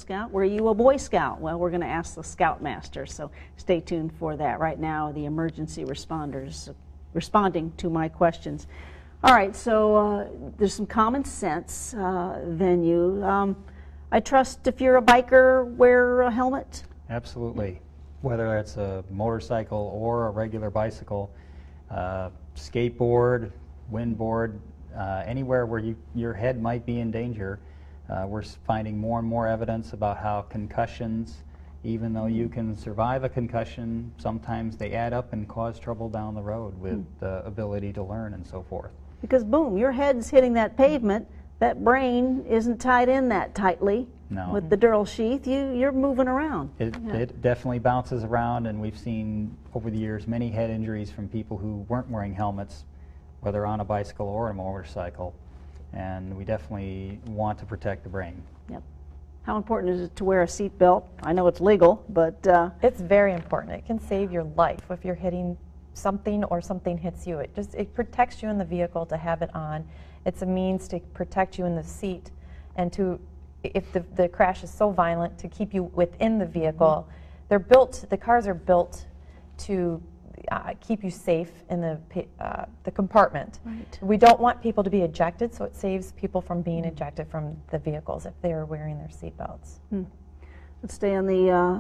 Scout? 0.03 0.33
Were 0.33 0.45
you 0.45 0.67
a 0.67 0.75
Boy 0.75 0.97
Scout? 0.97 1.41
Well, 1.41 1.61
we're 1.61 1.71
going 1.71 1.83
to 1.83 1.87
ask 1.87 2.17
the 2.17 2.25
Scoutmaster, 2.25 3.07
so 3.07 3.31
stay 3.57 3.79
tuned 3.79 4.13
for 4.19 4.37
that. 4.37 4.59
Right 4.59 4.81
now, 4.81 5.13
the 5.13 5.27
emergency 5.27 5.85
responders 5.85 6.75
responding 7.15 7.73
to 7.77 7.89
my 7.89 8.09
questions. 8.09 8.67
All 9.23 9.33
right, 9.33 9.55
so 9.55 9.95
uh, 9.95 10.27
there's 10.59 10.75
some 10.75 10.87
common 10.87 11.25
sense 11.25 11.95
uh, 11.95 12.41
venue. 12.49 13.25
Um, 13.25 13.57
I 14.11 14.19
trust 14.19 14.67
if 14.67 14.81
you're 14.81 14.97
a 14.97 15.03
biker, 15.03 15.73
wear 15.77 16.23
a 16.23 16.33
helmet. 16.33 16.83
Absolutely. 17.09 17.81
Whether 18.23 18.59
it's 18.59 18.79
a 18.79 19.05
motorcycle 19.09 19.93
or 19.95 20.27
a 20.27 20.31
regular 20.31 20.69
bicycle, 20.69 21.31
uh, 21.93 22.31
skateboard, 22.57 23.53
windboard, 23.89 24.61
uh, 24.99 25.23
anywhere 25.25 25.65
where 25.65 25.79
you, 25.79 25.95
your 26.17 26.33
head 26.33 26.61
might 26.61 26.85
be 26.85 26.99
in 26.99 27.13
danger, 27.13 27.61
uh, 28.09 28.27
we're 28.27 28.43
finding 28.43 28.99
more 28.99 29.19
and 29.19 29.29
more 29.29 29.47
evidence 29.47 29.93
about 29.93 30.19
how 30.19 30.43
concussions, 30.43 31.43
even 31.85 32.13
though 32.13 32.27
you 32.27 32.49
can 32.49 32.77
survive 32.77 33.25
a 33.25 33.29
concussion, 33.29 34.13
sometimes 34.19 34.77
they 34.77 34.93
add 34.93 35.13
up 35.13 35.33
and 35.33 35.49
cause 35.49 35.79
trouble 35.79 36.09
down 36.09 36.35
the 36.35 36.43
road 36.43 36.79
with 36.81 37.05
the 37.21 37.45
ability 37.45 37.93
to 37.93 38.03
learn 38.03 38.35
and 38.35 38.47
so 38.47 38.63
forth. 38.63 38.91
Because, 39.21 39.45
boom, 39.45 39.77
your 39.77 39.93
head's 39.93 40.31
hitting 40.31 40.53
that 40.55 40.77
pavement. 40.77 41.29
That 41.61 41.85
brain 41.85 42.45
isn't 42.49 42.79
tied 42.79 43.09
in 43.09 43.29
that 43.29 43.55
tightly 43.55 44.09
No. 44.31 44.51
with 44.53 44.69
the 44.69 44.77
dural 44.77 45.07
sheath. 45.07 45.47
You, 45.47 45.73
you're 45.73 45.93
moving 45.93 46.27
around. 46.27 46.71
It, 46.81 46.97
Yeah. 47.07 47.15
it 47.15 47.41
definitely 47.41 47.79
bounces 47.79 48.25
around, 48.25 48.67
and 48.67 48.81
we've 48.81 48.99
seen 48.99 49.57
over 49.73 49.89
the 49.89 49.99
years 49.99 50.27
many 50.27 50.51
head 50.51 50.71
injuries 50.71 51.13
from 51.13 51.29
people 51.29 51.57
who 51.57 51.87
weren't 51.89 52.11
wearing 52.11 52.35
helmets, 52.35 52.85
whether 53.43 53.65
on 53.65 53.79
a 53.79 53.85
bicycle 53.85 54.27
or 54.27 54.51
a 54.51 54.55
motorcycle. 54.55 55.35
And 55.93 56.37
we 56.37 56.45
definitely 56.45 57.21
want 57.27 57.59
to 57.59 57.67
protect 57.67 58.03
the 58.03 58.09
brain. 58.09 58.43
Yep. 58.71 58.83
How 59.43 59.57
important 59.57 59.93
is 59.93 60.01
it 60.03 60.17
to 60.17 60.25
wear 60.25 60.43
a 60.43 60.49
seat 60.49 60.77
belt? 60.79 61.09
I 61.23 61.33
know 61.33 61.47
it's 61.49 61.61
legal, 61.61 62.05
but 62.09 62.47
uh, 62.47 62.71
It's 62.81 63.01
very 63.01 63.33
important. 63.33 63.75
It 63.75 63.85
can 63.85 63.99
save 63.99 64.31
your 64.31 64.45
life 64.57 64.81
if 64.91 65.05
you're 65.05 65.15
hitting 65.15 65.57
something 65.95 66.45
or 66.45 66.61
something 66.61 66.97
hits 66.97 67.27
you. 67.27 67.39
It 67.39 67.55
just 67.55 67.75
it 67.75 67.95
protects 67.95 68.43
you 68.43 68.49
in 68.49 68.59
the 68.59 68.65
vehicle 68.65 69.05
to 69.07 69.17
have 69.17 69.43
it 69.43 69.55
on. 69.55 69.87
It's 70.25 70.43
a 70.43 70.47
means 70.47 70.89
to 70.89 71.01
protect 71.13 71.59
you 71.59 71.67
in 71.67 71.75
the 71.75 71.83
seat 71.83 72.31
and 72.77 72.93
to 72.95 73.19
if 73.63 73.93
the, 73.93 74.01
the 74.17 74.29
crash 74.29 74.65
is 74.65 74.71
so 74.71 74.91
violent 74.91 75.39
to 75.39 75.49
keep 75.49 75.75
you 75.75 75.85
within 75.85 76.39
the 76.39 76.47
vehicle. 76.47 77.09
They're 77.49 77.59
built 77.59 78.05
the 78.09 78.17
cars 78.17 78.47
are 78.47 78.55
built 78.55 79.07
to 79.59 80.01
uh, 80.51 80.73
keep 80.81 81.05
you 81.05 81.11
safe 81.11 81.51
in 81.71 81.81
the 81.81 82.01
uh, 82.41 82.65
the 82.85 82.91
compartment. 82.91 83.61
Right. 83.65 83.99
We 84.01 84.17
don't 84.17 84.41
want 84.41 84.63
people 84.63 84.83
to 84.83 84.91
be 84.91 85.03
ejected, 85.03 85.55
so 85.55 85.65
it 85.65 85.75
saves 85.75 86.13
people 86.13 86.41
from 86.41 86.63
being 86.63 86.85
ejected 86.85 87.29
from 87.29 87.57
the 87.71 87.79
vehicles 87.79 88.27
if 88.27 88.35
they 88.43 88.53
are 88.53 88.65
wearing 88.65 88.99
their 88.99 89.09
seatbelts. 89.09 89.79
let's 90.83 90.95
stay 90.95 91.15
on 91.15 91.27
the, 91.27 91.49
uh, 91.49 91.79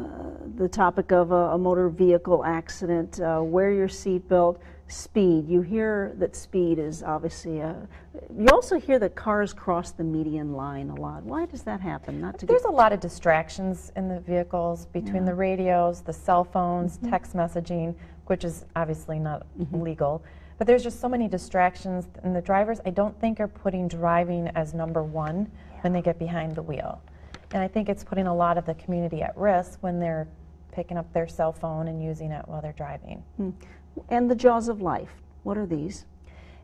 the 0.56 0.68
topic 0.68 1.10
of 1.10 1.32
a, 1.32 1.50
a 1.50 1.58
motor 1.58 1.88
vehicle 1.88 2.44
accident. 2.44 3.20
Uh, 3.20 3.40
wear 3.42 3.72
your 3.72 3.88
seatbelt. 3.88 4.58
Speed. 4.88 5.48
You 5.48 5.62
hear 5.62 6.12
that 6.18 6.36
speed 6.36 6.78
is 6.78 7.02
obviously 7.02 7.60
a. 7.60 7.88
You 8.36 8.48
also 8.52 8.78
hear 8.78 8.98
that 8.98 9.14
cars 9.14 9.54
cross 9.54 9.92
the 9.92 10.04
median 10.04 10.52
line 10.52 10.90
a 10.90 10.94
lot. 10.94 11.22
Why 11.22 11.46
does 11.46 11.62
that 11.62 11.80
happen? 11.80 12.20
Not 12.20 12.38
to 12.40 12.46
There's 12.46 12.64
a 12.64 12.70
lot 12.70 12.92
of 12.92 13.00
distractions 13.00 13.90
in 13.96 14.06
the 14.06 14.20
vehicles 14.20 14.84
between 14.86 15.24
the 15.24 15.34
radios, 15.34 16.02
the 16.02 16.12
cell 16.12 16.44
phones, 16.44 16.98
text 17.08 17.34
messaging, 17.34 17.94
which 18.32 18.44
is 18.44 18.64
obviously 18.76 19.18
not 19.18 19.46
mm-hmm. 19.60 19.82
legal. 19.82 20.24
But 20.56 20.66
there's 20.66 20.82
just 20.82 21.02
so 21.02 21.08
many 21.08 21.28
distractions, 21.28 22.08
and 22.22 22.34
the 22.34 22.40
drivers, 22.40 22.80
I 22.86 22.88
don't 22.88 23.18
think, 23.20 23.40
are 23.40 23.46
putting 23.46 23.88
driving 23.88 24.48
as 24.54 24.72
number 24.72 25.02
one 25.02 25.52
when 25.82 25.92
they 25.92 26.00
get 26.00 26.18
behind 26.18 26.54
the 26.54 26.62
wheel. 26.62 27.02
And 27.52 27.62
I 27.62 27.68
think 27.68 27.90
it's 27.90 28.02
putting 28.02 28.26
a 28.26 28.34
lot 28.34 28.56
of 28.56 28.64
the 28.64 28.72
community 28.76 29.20
at 29.20 29.36
risk 29.36 29.82
when 29.82 30.00
they're 30.00 30.26
picking 30.72 30.96
up 30.96 31.12
their 31.12 31.28
cell 31.28 31.52
phone 31.52 31.88
and 31.88 32.02
using 32.02 32.30
it 32.30 32.42
while 32.48 32.62
they're 32.62 32.72
driving. 32.72 33.22
Hmm. 33.36 33.50
and 34.08 34.30
the 34.30 34.34
jaws 34.34 34.70
of 34.70 34.80
life. 34.80 35.12
What 35.42 35.58
are 35.58 35.66
these? 35.66 36.06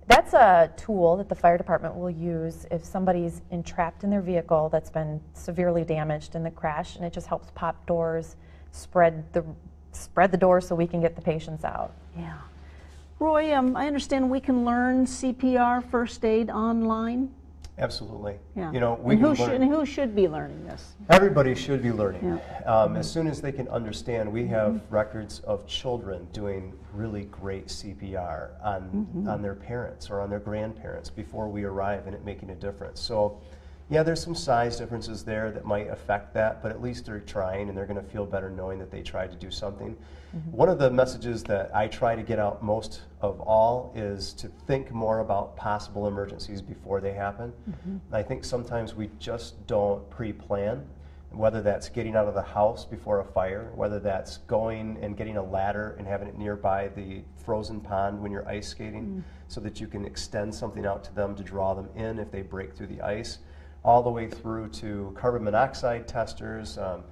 That's 0.06 0.32
a 0.32 0.72
tool 0.78 1.18
that 1.18 1.28
the 1.28 1.34
fire 1.34 1.58
department 1.58 1.96
will 1.96 2.08
use 2.08 2.64
if 2.70 2.82
somebody's 2.82 3.42
entrapped 3.50 4.04
in 4.04 4.08
their 4.10 4.22
vehicle 4.22 4.70
that's 4.70 4.88
been 4.88 5.20
severely 5.34 5.84
damaged 5.84 6.34
in 6.34 6.42
the 6.42 6.50
crash, 6.50 6.96
and 6.96 7.04
it 7.04 7.12
just 7.12 7.26
helps 7.26 7.50
pop 7.54 7.84
doors, 7.84 8.36
spread 8.72 9.30
the 9.34 9.44
spread 9.92 10.30
the 10.30 10.38
doors 10.38 10.66
so 10.66 10.74
we 10.74 10.86
can 10.86 11.00
get 11.00 11.16
the 11.16 11.22
patients 11.22 11.64
out. 11.64 11.92
Yeah. 12.16 12.38
Roy, 13.18 13.54
um, 13.54 13.76
I 13.76 13.86
understand 13.86 14.30
we 14.30 14.40
can 14.40 14.64
learn 14.64 15.04
CPR 15.04 15.88
first 15.90 16.24
aid 16.24 16.50
online. 16.50 17.30
Absolutely. 17.78 18.36
Yeah. 18.56 18.72
You 18.72 18.80
know, 18.80 18.98
we 19.00 19.14
and 19.14 19.22
who 19.22 19.34
can 19.34 19.46
should 19.46 19.60
and 19.60 19.72
who 19.72 19.86
should 19.86 20.14
be 20.14 20.26
learning 20.26 20.64
this? 20.66 20.94
Everybody 21.10 21.54
should 21.54 21.80
be 21.80 21.92
learning. 21.92 22.24
Yeah. 22.24 22.64
Um, 22.64 22.96
as 22.96 23.10
soon 23.10 23.28
as 23.28 23.40
they 23.40 23.52
can 23.52 23.68
understand, 23.68 24.32
we 24.32 24.46
have 24.48 24.80
records 24.90 25.40
of 25.40 25.66
children 25.66 26.26
doing 26.32 26.72
really 26.92 27.24
great 27.24 27.68
CPR 27.68 28.50
on, 28.64 29.26
on 29.28 29.42
their 29.42 29.54
parents 29.54 30.10
or 30.10 30.20
on 30.20 30.28
their 30.28 30.40
grandparents 30.40 31.08
before 31.08 31.48
we 31.48 31.64
arrive 31.64 32.06
and 32.06 32.14
it 32.16 32.24
making 32.24 32.50
a 32.50 32.56
difference. 32.56 33.00
So, 33.00 33.40
yeah, 33.90 34.02
there's 34.02 34.22
some 34.22 34.34
size 34.34 34.76
differences 34.76 35.24
there 35.24 35.50
that 35.50 35.64
might 35.64 35.88
affect 35.88 36.34
that, 36.34 36.62
but 36.62 36.70
at 36.70 36.82
least 36.82 37.06
they're 37.06 37.20
trying 37.20 37.68
and 37.68 37.76
they're 37.76 37.86
going 37.86 38.02
to 38.02 38.10
feel 38.10 38.26
better 38.26 38.50
knowing 38.50 38.78
that 38.78 38.90
they 38.90 39.02
tried 39.02 39.30
to 39.30 39.36
do 39.36 39.50
something. 39.50 39.96
Mm-hmm. 40.36 40.50
One 40.50 40.68
of 40.68 40.78
the 40.78 40.90
messages 40.90 41.42
that 41.44 41.74
I 41.74 41.88
try 41.88 42.14
to 42.14 42.22
get 42.22 42.38
out 42.38 42.62
most 42.62 43.02
of 43.22 43.40
all 43.40 43.92
is 43.96 44.34
to 44.34 44.48
think 44.66 44.90
more 44.90 45.20
about 45.20 45.56
possible 45.56 46.06
emergencies 46.06 46.60
before 46.60 47.00
they 47.00 47.14
happen. 47.14 47.52
Mm-hmm. 47.68 48.14
I 48.14 48.22
think 48.22 48.44
sometimes 48.44 48.94
we 48.94 49.08
just 49.18 49.66
don't 49.66 50.08
pre 50.10 50.32
plan 50.32 50.84
whether 51.30 51.60
that's 51.60 51.88
getting 51.88 52.16
out 52.16 52.26
of 52.26 52.34
the 52.34 52.42
house 52.42 52.84
before 52.84 53.20
a 53.20 53.24
fire, 53.24 53.70
whether 53.74 53.98
that's 53.98 54.38
going 54.38 54.98
and 55.02 55.16
getting 55.16 55.36
a 55.36 55.42
ladder 55.42 55.94
and 55.98 56.06
having 56.06 56.26
it 56.26 56.38
nearby 56.38 56.88
the 56.96 57.22
frozen 57.36 57.80
pond 57.80 58.20
when 58.20 58.32
you're 58.32 58.48
ice 58.48 58.68
skating 58.68 59.06
mm. 59.06 59.22
so 59.46 59.60
that 59.60 59.80
you 59.80 59.86
can 59.86 60.04
extend 60.04 60.54
something 60.54 60.86
out 60.86 61.04
to 61.04 61.14
them 61.14 61.34
to 61.36 61.42
draw 61.42 61.74
them 61.74 61.88
in 61.94 62.18
if 62.18 62.30
they 62.30 62.40
break 62.40 62.74
through 62.74 62.86
the 62.86 63.00
ice, 63.02 63.38
all 63.84 64.02
the 64.02 64.10
way 64.10 64.28
through 64.28 64.68
to 64.68 65.14
carbon 65.18 65.44
monoxide 65.44 66.06
testers. 66.06 66.78
Um, 66.78 67.04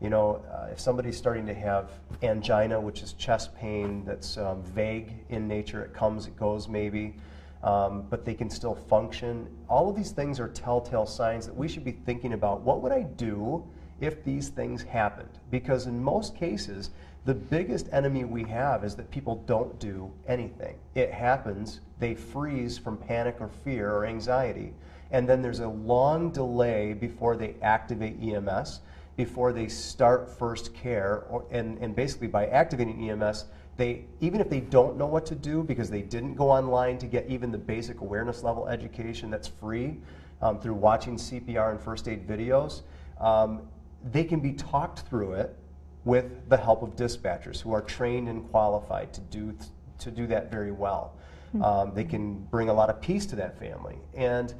You 0.00 0.10
know, 0.10 0.42
uh, 0.52 0.72
if 0.72 0.80
somebody's 0.80 1.16
starting 1.16 1.46
to 1.46 1.54
have 1.54 1.88
angina, 2.22 2.78
which 2.78 3.02
is 3.02 3.14
chest 3.14 3.54
pain 3.54 4.04
that's 4.04 4.36
um, 4.36 4.62
vague 4.62 5.08
in 5.30 5.48
nature, 5.48 5.82
it 5.84 5.94
comes, 5.94 6.26
it 6.26 6.36
goes 6.36 6.68
maybe, 6.68 7.14
um, 7.62 8.04
but 8.10 8.24
they 8.24 8.34
can 8.34 8.50
still 8.50 8.74
function. 8.74 9.46
All 9.68 9.88
of 9.88 9.96
these 9.96 10.12
things 10.12 10.40
are 10.40 10.48
telltale 10.48 11.06
signs 11.06 11.46
that 11.46 11.56
we 11.56 11.68
should 11.68 11.84
be 11.84 11.96
thinking 12.04 12.32
about 12.34 12.60
what 12.60 12.82
would 12.82 12.92
I 12.92 13.02
do 13.16 13.64
if 14.00 14.22
these 14.24 14.50
things 14.50 14.82
happened? 14.82 15.38
Because 15.50 15.86
in 15.86 16.02
most 16.02 16.36
cases, 16.36 16.90
the 17.24 17.34
biggest 17.34 17.88
enemy 17.92 18.24
we 18.24 18.42
have 18.50 18.84
is 18.84 18.94
that 18.96 19.10
people 19.10 19.36
don't 19.46 19.78
do 19.78 20.12
anything. 20.26 20.76
It 20.94 21.12
happens, 21.12 21.80
they 21.98 22.14
freeze 22.14 22.76
from 22.76 22.98
panic 22.98 23.36
or 23.40 23.48
fear 23.48 23.90
or 23.94 24.04
anxiety, 24.04 24.74
and 25.14 25.28
then 25.28 25.40
there's 25.40 25.60
a 25.60 25.68
long 25.68 26.32
delay 26.32 26.92
before 26.92 27.36
they 27.36 27.54
activate 27.62 28.20
EMS, 28.20 28.80
before 29.14 29.52
they 29.52 29.68
start 29.68 30.28
first 30.28 30.74
care, 30.74 31.22
or, 31.30 31.44
and, 31.52 31.78
and 31.78 31.94
basically 31.94 32.26
by 32.26 32.48
activating 32.48 33.08
EMS, 33.08 33.44
they, 33.76 34.06
even 34.20 34.40
if 34.40 34.50
they 34.50 34.58
don't 34.58 34.96
know 34.96 35.06
what 35.06 35.24
to 35.26 35.36
do 35.36 35.62
because 35.62 35.88
they 35.88 36.02
didn't 36.02 36.34
go 36.34 36.50
online 36.50 36.98
to 36.98 37.06
get 37.06 37.28
even 37.28 37.52
the 37.52 37.58
basic 37.58 38.00
awareness 38.00 38.42
level 38.42 38.66
education 38.66 39.30
that's 39.30 39.46
free 39.46 39.98
um, 40.42 40.58
through 40.58 40.74
watching 40.74 41.14
CPR 41.14 41.70
and 41.70 41.80
first 41.80 42.08
aid 42.08 42.26
videos, 42.26 42.82
um, 43.20 43.62
they 44.10 44.24
can 44.24 44.40
be 44.40 44.52
talked 44.52 45.08
through 45.08 45.34
it 45.34 45.56
with 46.04 46.48
the 46.48 46.56
help 46.56 46.82
of 46.82 46.96
dispatchers 46.96 47.60
who 47.60 47.72
are 47.72 47.82
trained 47.82 48.28
and 48.28 48.50
qualified 48.50 49.12
to 49.12 49.20
do, 49.20 49.56
to 50.00 50.10
do 50.10 50.26
that 50.26 50.50
very 50.50 50.72
well. 50.72 51.14
Um, 51.62 51.92
they 51.94 52.02
can 52.02 52.40
bring 52.50 52.68
a 52.68 52.74
lot 52.74 52.90
of 52.90 53.00
peace 53.00 53.26
to 53.26 53.36
that 53.36 53.56
family. 53.60 53.96
And 54.12 54.52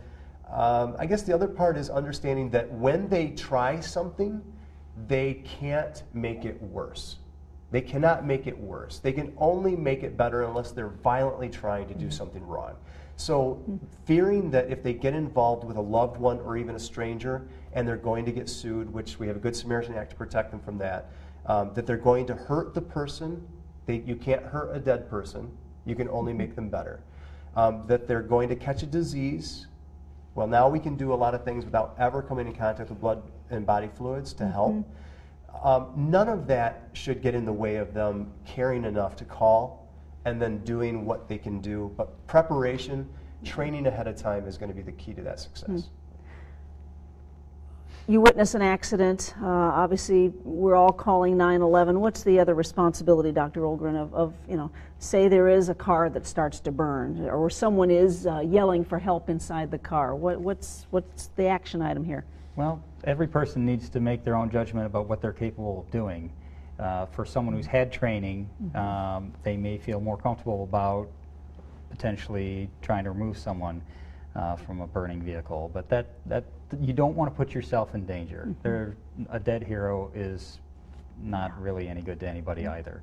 um, 0.50 0.96
I 0.98 1.06
guess 1.06 1.22
the 1.22 1.34
other 1.34 1.48
part 1.48 1.76
is 1.76 1.90
understanding 1.90 2.50
that 2.50 2.70
when 2.72 3.08
they 3.08 3.28
try 3.28 3.80
something, 3.80 4.42
they 5.08 5.34
can't 5.44 6.02
make 6.12 6.44
it 6.44 6.60
worse. 6.62 7.16
They 7.70 7.80
cannot 7.80 8.24
make 8.24 8.46
it 8.46 8.56
worse. 8.56 9.00
They 9.00 9.12
can 9.12 9.32
only 9.36 9.74
make 9.74 10.04
it 10.04 10.16
better 10.16 10.42
unless 10.44 10.70
they're 10.70 10.88
violently 11.02 11.48
trying 11.48 11.88
to 11.88 11.94
do 11.94 12.10
something 12.10 12.46
wrong. 12.46 12.74
So, 13.16 13.62
fearing 14.06 14.50
that 14.50 14.70
if 14.70 14.82
they 14.82 14.92
get 14.92 15.14
involved 15.14 15.64
with 15.64 15.76
a 15.76 15.80
loved 15.80 16.16
one 16.16 16.40
or 16.40 16.56
even 16.56 16.74
a 16.74 16.78
stranger 16.78 17.46
and 17.72 17.86
they're 17.86 17.96
going 17.96 18.24
to 18.26 18.32
get 18.32 18.48
sued, 18.48 18.92
which 18.92 19.18
we 19.18 19.26
have 19.28 19.36
a 19.36 19.40
Good 19.40 19.54
Samaritan 19.54 19.94
Act 19.94 20.10
to 20.10 20.16
protect 20.16 20.50
them 20.50 20.60
from 20.60 20.78
that, 20.78 21.10
um, 21.46 21.72
that 21.74 21.86
they're 21.86 21.96
going 21.96 22.26
to 22.26 22.34
hurt 22.34 22.74
the 22.74 22.80
person, 22.80 23.46
they, 23.86 24.02
you 24.06 24.16
can't 24.16 24.44
hurt 24.44 24.74
a 24.74 24.80
dead 24.80 25.08
person, 25.08 25.50
you 25.84 25.94
can 25.94 26.08
only 26.08 26.32
make 26.32 26.56
them 26.56 26.68
better. 26.68 27.00
Um, 27.56 27.84
that 27.86 28.08
they're 28.08 28.22
going 28.22 28.48
to 28.48 28.56
catch 28.56 28.82
a 28.82 28.86
disease, 28.86 29.66
well, 30.34 30.46
now 30.46 30.68
we 30.68 30.80
can 30.80 30.96
do 30.96 31.12
a 31.12 31.14
lot 31.14 31.34
of 31.34 31.44
things 31.44 31.64
without 31.64 31.94
ever 31.98 32.22
coming 32.22 32.46
in 32.46 32.54
contact 32.54 32.90
with 32.90 33.00
blood 33.00 33.22
and 33.50 33.64
body 33.64 33.88
fluids 33.94 34.32
to 34.34 34.48
help. 34.48 34.72
Mm-hmm. 34.72 35.66
Um, 35.66 35.92
none 35.96 36.28
of 36.28 36.46
that 36.48 36.88
should 36.92 37.22
get 37.22 37.34
in 37.34 37.44
the 37.44 37.52
way 37.52 37.76
of 37.76 37.94
them 37.94 38.32
caring 38.44 38.84
enough 38.84 39.16
to 39.16 39.24
call 39.24 39.88
and 40.24 40.40
then 40.42 40.58
doing 40.64 41.04
what 41.06 41.28
they 41.28 41.38
can 41.38 41.60
do. 41.60 41.92
But 41.96 42.26
preparation, 42.26 43.04
mm-hmm. 43.04 43.46
training 43.46 43.86
ahead 43.86 44.08
of 44.08 44.16
time 44.16 44.46
is 44.46 44.58
going 44.58 44.70
to 44.70 44.74
be 44.74 44.82
the 44.82 44.92
key 44.92 45.14
to 45.14 45.22
that 45.22 45.38
success. 45.38 45.68
Mm-hmm. 45.68 46.03
You 48.06 48.20
witness 48.20 48.54
an 48.54 48.60
accident. 48.60 49.34
Uh, 49.40 49.46
obviously, 49.46 50.28
we're 50.42 50.74
all 50.74 50.92
calling 50.92 51.38
911. 51.38 51.98
What's 51.98 52.22
the 52.22 52.38
other 52.38 52.54
responsibility, 52.54 53.32
Dr. 53.32 53.62
Olgren, 53.62 53.96
of, 53.96 54.12
of, 54.12 54.34
you 54.46 54.58
know, 54.58 54.70
say 54.98 55.26
there 55.26 55.48
is 55.48 55.70
a 55.70 55.74
car 55.74 56.10
that 56.10 56.26
starts 56.26 56.60
to 56.60 56.70
burn 56.70 57.26
or 57.30 57.48
someone 57.48 57.90
is 57.90 58.26
uh, 58.26 58.40
yelling 58.40 58.84
for 58.84 58.98
help 58.98 59.30
inside 59.30 59.70
the 59.70 59.78
car? 59.78 60.14
What, 60.14 60.38
what's, 60.38 60.86
what's 60.90 61.28
the 61.36 61.46
action 61.46 61.80
item 61.80 62.04
here? 62.04 62.26
Well, 62.56 62.84
every 63.04 63.26
person 63.26 63.64
needs 63.64 63.88
to 63.88 64.00
make 64.00 64.22
their 64.22 64.36
own 64.36 64.50
judgment 64.50 64.84
about 64.84 65.08
what 65.08 65.22
they're 65.22 65.32
capable 65.32 65.80
of 65.80 65.90
doing. 65.90 66.30
Uh, 66.78 67.06
for 67.06 67.24
someone 67.24 67.54
who's 67.54 67.66
had 67.66 67.90
training, 67.90 68.50
um, 68.74 69.32
they 69.44 69.56
may 69.56 69.78
feel 69.78 69.98
more 70.00 70.18
comfortable 70.18 70.64
about 70.64 71.08
potentially 71.88 72.68
trying 72.82 73.04
to 73.04 73.12
remove 73.12 73.38
someone 73.38 73.80
uh, 74.36 74.56
from 74.56 74.80
a 74.80 74.86
burning 74.86 75.22
vehicle. 75.22 75.70
But 75.72 75.88
that, 75.90 76.06
that 76.26 76.44
you 76.80 76.92
don't 76.92 77.14
want 77.14 77.30
to 77.30 77.36
put 77.36 77.54
yourself 77.54 77.94
in 77.94 78.06
danger. 78.06 78.54
There, 78.62 78.96
a 79.30 79.38
dead 79.38 79.62
hero 79.62 80.10
is 80.14 80.58
not 81.22 81.60
really 81.60 81.88
any 81.88 82.02
good 82.02 82.20
to 82.20 82.28
anybody 82.28 82.66
either. 82.66 83.02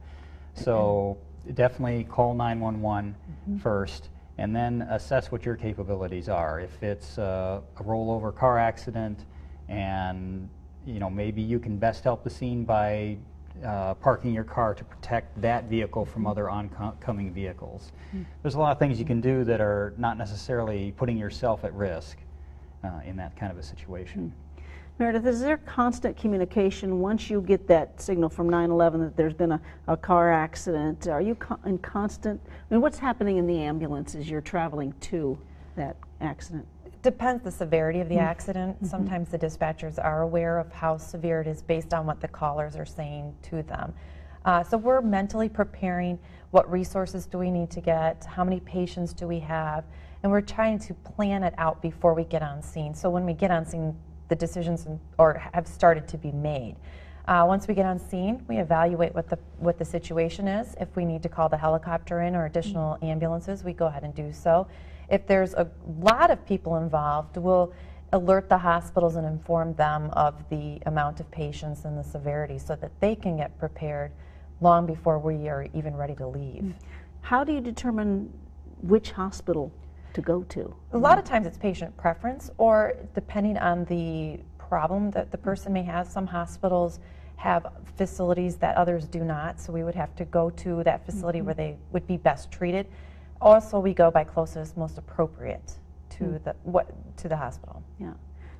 So 0.54 1.18
definitely 1.54 2.04
call 2.04 2.34
911 2.34 3.16
first 3.62 4.10
and 4.38 4.56
then 4.56 4.82
assess 4.90 5.32
what 5.32 5.46
your 5.46 5.56
capabilities 5.56 6.30
are. 6.30 6.60
If 6.60 6.82
it's 6.84 7.18
uh, 7.18 7.62
a 7.78 7.84
rollover 7.84 8.36
car 8.36 8.58
accident 8.58 9.26
and 9.70 10.50
you 10.86 11.00
know 11.00 11.10
maybe 11.10 11.42
you 11.42 11.60
can 11.60 11.78
best 11.78 12.04
help 12.04 12.24
the 12.24 12.30
scene 12.30 12.66
by 12.66 13.18
uh, 13.66 13.94
parking 13.96 14.34
your 14.34 14.44
car 14.44 14.74
to 14.74 14.84
protect 14.84 15.40
that 15.42 15.66
vehicle 15.66 16.06
from 16.06 16.26
other 16.26 16.50
oncoming 16.50 17.34
vehicles. 17.34 17.92
There's 18.42 18.56
a 18.56 18.60
lot 18.60 18.72
of 18.72 18.80
things 18.80 19.00
you 19.00 19.06
can 19.06 19.22
do 19.22 19.44
that 19.44 19.62
are 19.62 19.94
not 19.98 20.18
necessarily 20.18 20.94
putting 20.98 21.18
yourself 21.18 21.64
at 21.64 21.74
risk 21.74 22.18
uh, 22.84 23.02
in 23.06 23.16
that 23.18 23.36
kind 23.36 23.52
of 23.52 23.58
a 23.58 23.64
situation. 23.64 24.34
Meredith, 25.00 25.26
is 25.26 25.40
there 25.40 25.58
constant 25.58 26.16
communication 26.16 27.00
once 27.00 27.30
you 27.30 27.42
get 27.42 27.68
that 27.68 28.00
signal 28.00 28.30
from 28.30 28.50
9/11 28.50 29.00
that 29.00 29.18
there's 29.18 29.34
been 29.34 29.54
a, 29.54 29.62
a 29.88 29.98
car 29.98 30.32
accident? 30.32 31.08
Are 31.08 31.22
you 31.22 31.36
co- 31.36 31.60
in 31.66 31.80
constant? 31.80 32.40
I 32.46 32.74
mean, 32.74 32.82
what's 32.82 33.00
happening 33.00 33.38
in 33.38 33.48
the 33.48 33.58
ambulance 33.58 34.14
as 34.14 34.30
you're 34.30 34.42
traveling 34.42 34.94
to 35.02 35.40
that 35.76 35.98
accident? 36.20 36.68
Depends 37.04 37.44
the 37.44 37.52
severity 37.52 38.00
of 38.00 38.10
the 38.10 38.18
accident. 38.18 38.78
Sometimes 38.86 39.30
the 39.30 39.40
dispatchers 39.40 40.04
are 40.04 40.22
aware 40.22 40.60
of 40.60 40.72
how 40.72 40.98
severe 40.98 41.42
it 41.42 41.48
is 41.48 41.64
based 41.64 41.96
on 41.96 42.06
what 42.06 42.22
the 42.22 42.28
callers 42.28 42.76
are 42.76 42.86
saying 42.86 43.36
to 43.44 43.64
them. 43.64 43.94
Uh, 44.46 44.64
so 44.64 44.78
we're 44.78 45.02
mentally 45.02 45.50
preparing 45.50 46.20
what 46.52 46.70
resources 46.72 47.26
do 47.26 47.40
we 47.40 47.50
need 47.50 47.72
to 47.72 47.82
get, 47.82 48.24
how 48.26 48.44
many 48.44 48.60
patients 48.60 49.14
do 49.14 49.28
we 49.28 49.40
have, 49.40 49.84
and 50.22 50.32
we're 50.32 50.42
trying 50.42 50.78
to 50.78 50.94
plan 50.94 51.44
it 51.44 51.54
out 51.58 51.82
before 51.82 52.14
we 52.14 52.24
get 52.24 52.44
on 52.44 52.62
scene. 52.62 52.94
So 52.94 53.10
when 53.10 53.26
we 53.26 53.34
get 53.34 53.50
on 53.50 53.66
scene, 53.66 53.96
the 54.28 54.36
decisions 54.36 54.88
or 55.18 55.42
have 55.54 55.68
started 55.68 56.08
to 56.08 56.18
be 56.18 56.32
made. 56.32 56.76
Uh, 57.28 57.44
once 57.48 57.68
we 57.68 57.74
get 57.74 57.86
on 57.86 58.00
scene, 58.00 58.44
we 58.48 58.58
evaluate 58.58 59.14
what 59.14 59.30
the 59.30 59.38
what 59.60 59.78
the 59.78 59.86
situation 59.86 60.48
is. 60.48 60.76
If 60.80 60.96
we 60.96 61.06
need 61.06 61.22
to 61.24 61.30
call 61.30 61.50
the 61.50 61.58
helicopter 61.58 62.22
in 62.22 62.36
or 62.36 62.46
additional 62.46 62.98
ambulances, 63.02 63.64
we 63.64 63.74
go 63.74 63.88
ahead 63.88 64.04
and 64.04 64.14
do 64.16 64.32
so. 64.32 64.68
If 65.12 65.28
there's 65.28 65.54
a 65.54 65.70
lot 66.00 66.32
of 66.32 66.44
people 66.46 66.78
involved, 66.78 67.36
we'll 67.38 67.74
alert 68.14 68.50
the 68.50 68.58
hospitals 68.58 69.16
and 69.18 69.28
inform 69.28 69.74
them 69.76 70.10
of 70.14 70.50
the 70.50 70.80
amount 70.86 71.20
of 71.20 71.30
patients 71.32 71.86
and 71.86 71.98
the 71.98 72.04
severity 72.04 72.58
so 72.58 72.76
that 72.78 72.92
they 73.02 73.16
can 73.16 73.38
get 73.38 73.58
prepared 73.60 74.12
long 74.62 74.86
before 74.86 75.20
we 75.20 75.50
are 75.50 75.68
even 75.74 75.96
ready 75.96 76.16
to 76.16 76.28
leave. 76.28 76.64
Mm. 76.64 76.74
How 77.22 77.44
do 77.44 77.52
you 77.52 77.62
determine 77.62 78.32
which 78.82 79.12
hospital 79.12 79.72
to 80.14 80.22
go 80.22 80.44
to? 80.44 80.74
A 80.94 80.98
lot 80.98 81.18
of 81.20 81.26
times 81.26 81.46
it's 81.46 81.58
patient 81.58 81.96
preference, 81.98 82.50
or 82.58 82.94
depending 83.14 83.58
on 83.58 83.86
the 83.86 84.40
problem 84.58 85.12
that 85.12 85.32
the 85.32 85.38
person 85.38 85.74
may 85.74 85.84
have. 85.84 86.08
Some 86.08 86.26
hospitals 86.26 87.00
have 87.36 87.68
facilities 87.98 88.56
that 88.58 88.78
others 88.78 89.08
do 89.08 89.24
not, 89.24 89.60
so 89.60 89.74
we 89.74 89.84
would 89.84 89.96
have 89.96 90.16
to 90.16 90.26
go 90.26 90.50
to 90.52 90.84
that 90.84 91.06
facility 91.06 91.40
mm-hmm. 91.40 91.48
where 91.48 91.56
they 91.56 91.78
would 91.92 92.08
be 92.08 92.18
best 92.18 92.52
treated. 92.52 92.88
Also, 93.42 93.80
we 93.80 93.94
go 93.94 94.12
by 94.12 94.24
closest, 94.24 94.78
most 94.78 94.98
appropriate 94.98 95.74
to 96.12 96.26
hmm. 96.26 96.44
the 96.44 96.56
what 96.64 96.88
to 97.18 97.28
the 97.28 97.36
hospital. 97.36 97.84
Yeah. 98.00 98.14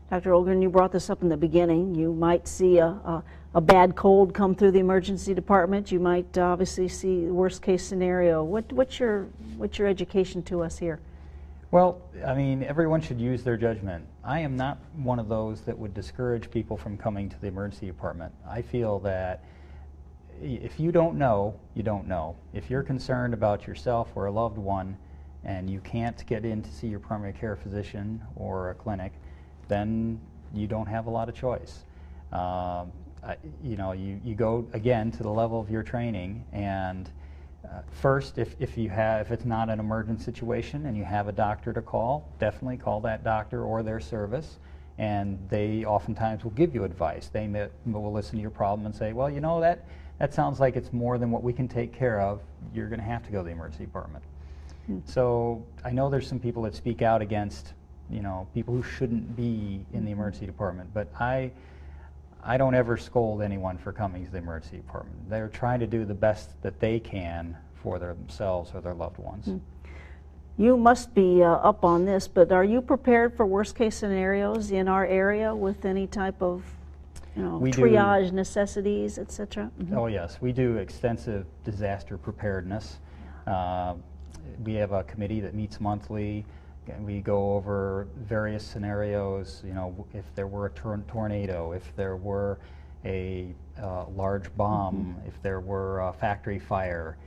Dr. 0.10 0.32
Olgren, 0.32 0.62
you 0.62 0.70
brought 0.70 0.92
this 0.92 1.10
up 1.10 1.22
in 1.22 1.30
the 1.30 1.38
beginning. 1.38 1.96
You 1.96 2.12
might 2.12 2.46
see 2.46 2.80
a, 2.80 2.88
a, 2.88 3.24
a 3.56 3.62
bad 3.62 3.96
cold 3.96 4.34
come 4.34 4.56
through 4.56 4.72
the 4.72 4.80
emergency 4.80 5.34
department. 5.34 5.90
You 5.90 6.02
might 6.02 6.38
uh, 6.38 6.42
obviously 6.42 6.90
see 6.90 7.28
the 7.28 7.34
worst 7.34 7.62
case 7.62 7.82
scenario. 7.82 8.44
What, 8.44 8.70
what's, 8.74 9.00
your, 9.00 9.30
what's 9.56 9.80
your 9.80 9.88
education 9.88 10.44
to 10.44 10.64
us 10.64 10.78
here? 10.78 11.00
Well, 11.72 12.02
I 12.28 12.34
mean, 12.34 12.62
everyone 12.64 13.00
should 13.00 13.22
use 13.22 13.42
their 13.42 13.56
judgment. 13.56 14.06
I 14.22 14.42
am 14.42 14.58
not 14.58 14.80
one 14.98 15.18
of 15.18 15.30
those 15.30 15.62
that 15.62 15.80
would 15.80 15.94
discourage 15.94 16.52
people 16.52 16.76
from 16.76 16.98
coming 16.98 17.30
to 17.30 17.40
the 17.40 17.48
emergency 17.48 17.86
department. 17.86 18.34
I 18.46 18.62
feel 18.62 19.00
that 19.00 19.42
i- 19.46 19.48
if 20.42 20.80
you 20.80 20.92
don't 20.92 21.18
know, 21.18 21.56
you 21.76 21.84
don't 21.84 22.08
know. 22.08 22.36
If 22.54 22.70
you're 22.70 22.84
concerned 22.84 23.34
about 23.34 23.68
yourself 23.68 24.10
or 24.16 24.26
a 24.26 24.32
loved 24.32 24.58
one 24.58 24.98
and 25.44 25.70
you 25.70 25.80
can't 25.82 26.26
get 26.26 26.46
in 26.46 26.62
to 26.62 26.72
see 26.72 26.88
your 26.88 27.00
primary 27.00 27.34
care 27.34 27.56
physician 27.56 28.22
or 28.36 28.72
a 28.72 28.76
clinic, 28.76 29.14
then 29.68 30.20
you 30.54 30.68
don't 30.68 30.88
have 30.88 31.08
a 31.08 31.10
lot 31.10 31.30
of 31.30 31.36
choice. 31.36 31.86
I, 33.24 33.36
you 33.64 33.78
know, 33.78 33.92
you, 33.92 34.20
you 34.24 34.34
go 34.34 34.68
again 34.74 35.12
to 35.12 35.24
the 35.24 35.30
level 35.30 35.60
of 35.60 35.70
your 35.70 35.84
training 35.84 36.44
and 36.52 37.10
uh, 37.64 37.82
first, 37.92 38.40
if, 38.40 38.56
if 38.60 38.78
you 38.78 38.90
have, 38.90 39.28
if 39.28 39.32
it's 39.32 39.46
not 39.46 39.70
an 39.70 39.80
emergent 39.80 40.20
situation 40.20 40.88
and 40.88 40.98
you 40.98 41.04
have 41.04 41.28
a 41.28 41.32
doctor 41.32 41.72
to 41.72 41.82
call, 41.82 42.28
definitely 42.40 42.78
call 42.78 43.00
that 43.02 43.24
doctor 43.24 43.64
or 43.64 43.84
their 43.84 44.00
service, 44.00 44.58
and 44.98 45.38
they 45.50 45.86
oftentimes 45.86 46.44
will 46.44 46.52
give 46.52 46.74
you 46.74 46.84
advice. 46.84 47.30
They 47.32 47.46
may, 47.46 47.68
will 47.86 48.12
listen 48.12 48.38
to 48.38 48.42
your 48.42 48.50
problem 48.50 48.88
and 48.88 48.96
say, 48.96 49.14
well, 49.14 49.30
you 49.30 49.40
know 49.40 49.62
that 49.62 49.86
that 50.22 50.36
sounds 50.36 50.60
like 50.60 50.76
it's 50.76 50.94
more 50.94 51.18
than 51.18 51.32
what 51.32 51.42
we 51.42 51.52
can 51.52 51.68
take 51.68 51.92
care 51.92 52.22
of. 52.22 52.42
You're 52.76 52.90
going 52.90 53.00
to 53.00 53.06
have 53.06 53.26
to 53.26 53.32
go 53.32 53.40
to 53.40 53.44
the 53.44 53.50
emergency 53.50 53.86
department. 53.86 54.24
So 55.06 55.66
I 55.84 55.90
know 55.90 56.12
there's 56.12 56.28
some 56.28 56.40
people 56.40 56.62
that 56.64 56.76
speak 56.76 57.02
out 57.02 57.24
against, 57.24 57.74
you 58.08 58.22
know, 58.22 58.48
people 58.54 58.76
who 58.76 58.84
shouldn't 58.84 59.36
be 59.36 59.84
in 59.94 60.06
the 60.06 60.12
emergency 60.12 60.46
department, 60.46 60.94
but 60.94 61.08
I. 61.20 61.52
I 62.44 62.58
don't 62.58 62.74
ever 62.74 62.98
scold 62.98 63.44
anyone 63.44 63.78
for 63.78 63.94
coming 63.94 64.26
to 64.26 64.32
the 64.32 64.40
emergency 64.40 64.78
department. 64.78 65.30
They're 65.30 65.48
trying 65.48 65.80
to 65.82 65.86
do 65.86 66.06
the 66.06 66.16
best 66.16 66.60
that 66.64 66.80
they 66.80 67.00
can 67.00 67.56
for 67.76 68.00
themselves 68.00 68.72
or 68.74 68.82
their 68.82 68.96
loved 68.96 69.20
ones. 69.20 69.46
Hmm. 69.46 69.58
You 70.58 70.76
must 70.76 71.14
be 71.14 71.44
uh, 71.44 71.52
up 71.52 71.86
on 71.86 72.06
this, 72.06 72.28
but 72.28 72.52
are 72.52 72.64
you 72.64 72.82
prepared 72.82 73.38
for 73.38 73.46
worst 73.46 73.76
case 73.76 73.96
scenarios 73.96 74.72
in 74.72 74.88
our 74.88 75.06
area 75.06 75.54
with 75.54 75.86
any 75.86 76.08
type 76.08 76.42
of 76.42 76.64
you 77.36 77.44
know, 77.44 77.58
We 77.58 77.72
do- 77.72 77.82
triage 77.84 78.32
necessities, 78.32 79.18
etc. 79.18 79.72
cetera? 79.78 79.86
Mhm. 79.86 79.98
Oh, 79.98 80.08
yes. 80.08 80.42
We 80.42 80.52
do 80.52 80.78
extensive 80.78 81.46
disaster 81.64 82.18
preparedness. 82.18 83.00
Uh, 83.48 83.96
we 84.64 84.74
have 84.76 84.92
a 84.92 85.04
committee 85.04 85.40
that 85.42 85.54
meets 85.54 85.80
monthly. 85.80 86.46
and 86.88 87.06
we 87.06 87.22
go 87.22 87.54
over 87.54 88.08
various 88.18 88.64
scenarios. 88.66 89.62
You 89.66 89.76
know, 89.76 90.06
if 90.14 90.26
there 90.34 90.48
were 90.48 90.66
a 90.66 90.70
tor- 90.72 91.00
tornado, 91.08 91.74
if 91.74 91.96
there 91.96 92.18
were 92.18 92.58
a 93.06 93.54
uh, 93.82 94.06
large 94.10 94.54
bomb, 94.58 95.16
if 95.28 95.40
there 95.44 95.60
were 95.60 96.00
a 96.02 96.12
factory 96.12 96.58
fire, 96.58 97.18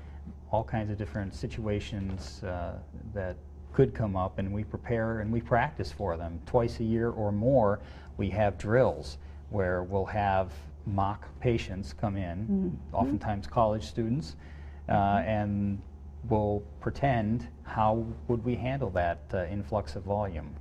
all 0.50 0.64
kinds 0.64 0.90
of 0.90 0.98
different 0.98 1.34
situations 1.34 2.42
uh, 2.42 2.72
that 3.14 3.36
could 3.72 3.94
come 3.94 4.16
up, 4.16 4.38
and 4.38 4.52
we 4.52 4.64
prepare 4.64 5.20
and 5.20 5.32
we 5.32 5.40
practice 5.40 5.90
for 5.92 6.16
them 6.16 6.40
twice 6.46 6.80
a 6.80 6.84
year 6.84 7.10
or 7.10 7.30
more. 7.30 7.78
We 8.16 8.30
have 8.30 8.58
drills 8.58 9.18
where 9.50 9.83
we'll 9.83 10.04
have 10.04 10.52
mock 10.87 11.26
patients 11.40 11.92
come 11.92 12.16
in, 12.16 12.78
oftentimes 12.92 13.46
college 13.46 13.85
students, 13.85 14.37
uh, 14.88 14.92
and 15.26 15.80
we'll 16.28 16.62
pretend 16.80 17.48
how 17.62 18.04
would 18.28 18.44
we 18.44 18.54
handle 18.54 18.90
that 18.90 19.18
uh, 19.33 19.44
influx 19.46 19.96
of 19.96 20.02
volume. 20.04 20.54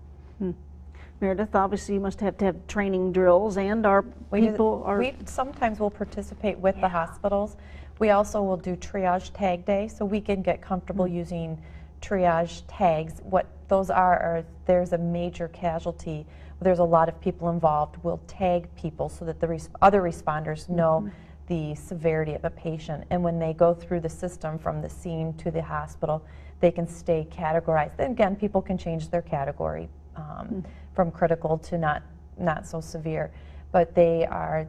Meredith, 1.22 1.56
obviously 1.56 1.96
you 1.96 2.02
must 2.02 2.20
have 2.20 2.38
to 2.38 2.46
have 2.46 2.68
training 2.68 3.14
drills 3.14 3.58
and 3.58 3.86
our 3.86 4.04
We 4.32 4.42
do- 4.42 4.52
people 4.52 4.84
are. 4.86 4.98
We 5.00 5.16
sometimes 5.26 5.80
will 5.80 5.92
participate 5.92 6.58
with 6.60 6.80
the 6.82 6.90
hospitals. 6.90 7.56
We 8.00 8.10
also 8.10 8.42
will 8.42 8.58
do 8.58 8.76
triage 8.76 9.32
tag 9.34 9.66
day, 9.66 9.88
so 9.88 10.04
we 10.04 10.20
can 10.20 10.42
get 10.42 10.62
comfortable 10.62 11.06
Mm-hmm. 11.06 11.16
using 11.16 11.62
triage 12.02 12.64
tags. 12.68 13.22
What 13.24 13.46
those 13.70 13.90
are, 13.90 14.20
are 14.20 14.46
there's 14.66 14.92
a 14.92 14.98
major 14.98 15.48
casualty, 15.48 16.26
there's 16.64 16.80
a 16.80 16.84
lot 16.84 17.10
of 17.10 17.20
people 17.22 17.50
involved. 17.50 17.98
We'll 18.04 18.22
tag 18.28 18.74
people 18.76 19.10
so 19.10 19.26
that 19.26 19.40
the 19.40 19.48
res- 19.48 19.70
other 19.82 20.02
responders 20.02 20.70
know 20.70 21.04
Mm-hmm. 21.06 21.18
the 21.48 21.76
severity 21.76 22.34
of 22.34 22.46
a 22.46 22.50
patient. 22.50 23.04
And 23.10 23.22
when 23.22 23.38
they 23.38 23.54
go 23.54 23.74
through 23.74 24.00
the 24.00 24.10
system 24.10 24.58
from 24.58 24.82
the 24.82 24.90
scene 24.90 25.34
to 25.36 25.52
the 25.52 25.62
hospital, 25.62 26.24
they 26.62 26.72
can 26.72 26.88
stay 26.88 27.28
categorized. 27.30 27.98
Then 27.98 28.12
again, 28.12 28.36
people 28.38 28.62
can 28.62 28.78
change 28.78 29.10
their 29.10 29.22
category 29.22 29.90
um, 30.16 30.64
from 30.96 31.12
critical 31.12 31.58
to 31.58 31.78
not 31.78 32.02
not 32.38 32.66
so 32.66 32.80
severe. 32.82 33.32
But 33.72 33.94
they 33.94 34.26
are 34.26 34.66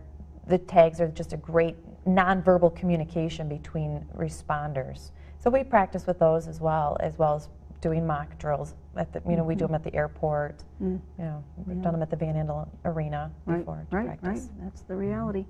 the 0.49 0.59
tags 0.59 1.01
are 1.01 1.09
just 1.09 1.33
a 1.33 1.37
great 1.37 1.77
nonverbal 2.07 2.75
communication 2.75 3.49
between 3.49 4.05
responders. 4.17 5.13
So 5.39 5.51
we 5.51 5.63
practice 5.63 6.07
with 6.07 6.19
those 6.19 6.49
as 6.49 6.61
well, 6.61 6.97
as 7.01 7.19
well 7.19 7.37
as 7.37 7.49
doing 7.85 8.07
mock 8.07 8.39
drills. 8.39 8.75
At 8.97 9.13
the, 9.13 9.21
you 9.29 9.37
know, 9.37 9.45
we 9.45 9.55
do 9.55 9.67
them 9.67 9.75
at 9.75 9.85
the 9.85 9.95
airport. 9.95 10.65
You 10.81 11.03
know, 11.19 11.45
we've 11.67 11.83
done 11.83 11.93
them 11.93 12.01
at 12.01 12.09
the 12.09 12.17
Van 12.17 12.35
Andel 12.35 12.67
Arena 12.87 13.31
Right, 13.45 13.59
before 13.59 13.87
to 13.91 13.97
right, 13.97 14.07
right. 14.07 14.23
practice. 14.23 14.49
That's 14.59 14.81
the 14.83 14.97
reality. 14.97 15.45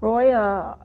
Roy, 0.00 0.30
uh, 0.32 0.76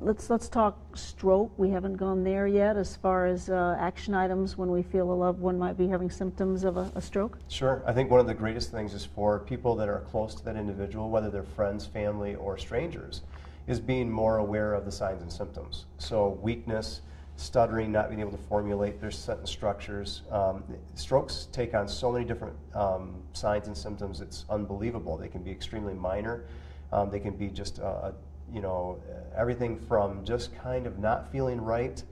let's 0.00 0.30
let's 0.30 0.48
talk 0.48 0.96
stroke. 0.96 1.50
We 1.58 1.70
haven't 1.70 1.96
gone 1.96 2.24
there 2.24 2.46
yet 2.46 2.76
as 2.78 2.96
far 2.96 3.26
as 3.26 3.50
uh, 3.50 3.76
action 3.78 4.14
items 4.14 4.56
when 4.56 4.70
we 4.70 4.82
feel 4.82 5.10
a 5.12 5.14
loved 5.14 5.40
one 5.40 5.58
might 5.58 5.76
be 5.76 5.88
having 5.88 6.10
symptoms 6.10 6.64
of 6.64 6.78
a, 6.78 6.90
a 6.94 7.00
stroke. 7.02 7.38
Sure. 7.48 7.82
I 7.86 7.92
think 7.92 8.10
one 8.10 8.20
of 8.20 8.26
the 8.26 8.34
greatest 8.34 8.70
things 8.70 8.94
is 8.94 9.04
for 9.04 9.38
people 9.40 9.76
that 9.76 9.88
are 9.88 10.00
close 10.10 10.34
to 10.36 10.44
that 10.46 10.56
individual, 10.56 11.10
whether 11.10 11.30
they're 11.30 11.42
friends, 11.42 11.84
family, 11.86 12.34
or 12.34 12.56
strangers, 12.56 13.22
is 13.66 13.78
being 13.80 14.10
more 14.10 14.38
aware 14.38 14.72
of 14.72 14.86
the 14.86 14.92
signs 14.92 15.20
and 15.20 15.32
symptoms. 15.32 15.84
So, 15.98 16.38
weakness, 16.40 17.00
stuttering, 17.36 17.92
not 17.92 18.08
being 18.08 18.20
able 18.20 18.32
to 18.32 18.42
formulate 18.48 19.00
their 19.00 19.10
sentence 19.10 19.50
structures. 19.50 20.22
Um, 20.30 20.64
strokes 20.94 21.48
take 21.52 21.74
on 21.74 21.86
so 21.86 22.10
many 22.10 22.24
different 22.24 22.56
um, 22.74 23.16
signs 23.32 23.66
and 23.66 23.76
symptoms, 23.76 24.20
it's 24.20 24.44
unbelievable. 24.48 25.16
They 25.16 25.28
can 25.28 25.42
be 25.42 25.50
extremely 25.50 25.94
minor, 25.94 26.44
um, 26.92 27.10
they 27.10 27.20
can 27.20 27.36
be 27.36 27.48
just, 27.48 27.80
uh, 27.80 28.12
you 28.52 28.60
know, 28.60 29.00
everything 29.36 29.78
from 29.78 30.24
just 30.24 30.56
kind 30.56 30.86
of 30.86 30.98
not 30.98 31.30
feeling 31.30 31.60
right 31.60 32.02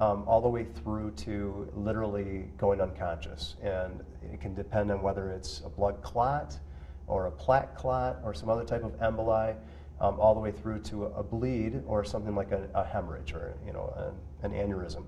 um, 0.00 0.24
all 0.26 0.40
the 0.40 0.48
way 0.48 0.64
through 0.64 1.12
to 1.12 1.70
literally 1.74 2.48
going 2.58 2.80
unconscious. 2.80 3.56
And 3.62 4.02
it 4.32 4.40
can 4.40 4.54
depend 4.54 4.90
on 4.90 5.00
whether 5.00 5.30
it's 5.30 5.62
a 5.64 5.68
blood 5.68 6.02
clot 6.02 6.58
or 7.06 7.26
a 7.26 7.30
plaque 7.30 7.76
clot 7.76 8.18
or 8.24 8.34
some 8.34 8.48
other 8.48 8.64
type 8.64 8.84
of 8.84 8.98
emboli, 9.00 9.54
um, 10.00 10.18
all 10.18 10.34
the 10.34 10.40
way 10.40 10.50
through 10.50 10.80
to 10.80 11.06
a, 11.06 11.10
a 11.10 11.22
bleed 11.22 11.82
or 11.86 12.04
something 12.04 12.34
like 12.34 12.50
a, 12.50 12.68
a 12.74 12.84
hemorrhage 12.84 13.32
or 13.32 13.54
you 13.64 13.72
know 13.72 13.92
an, 13.96 14.14
an 14.42 14.52
aneurysm. 14.52 15.04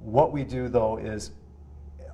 What 0.00 0.32
we 0.32 0.44
do 0.44 0.68
though 0.68 0.98
is 0.98 1.32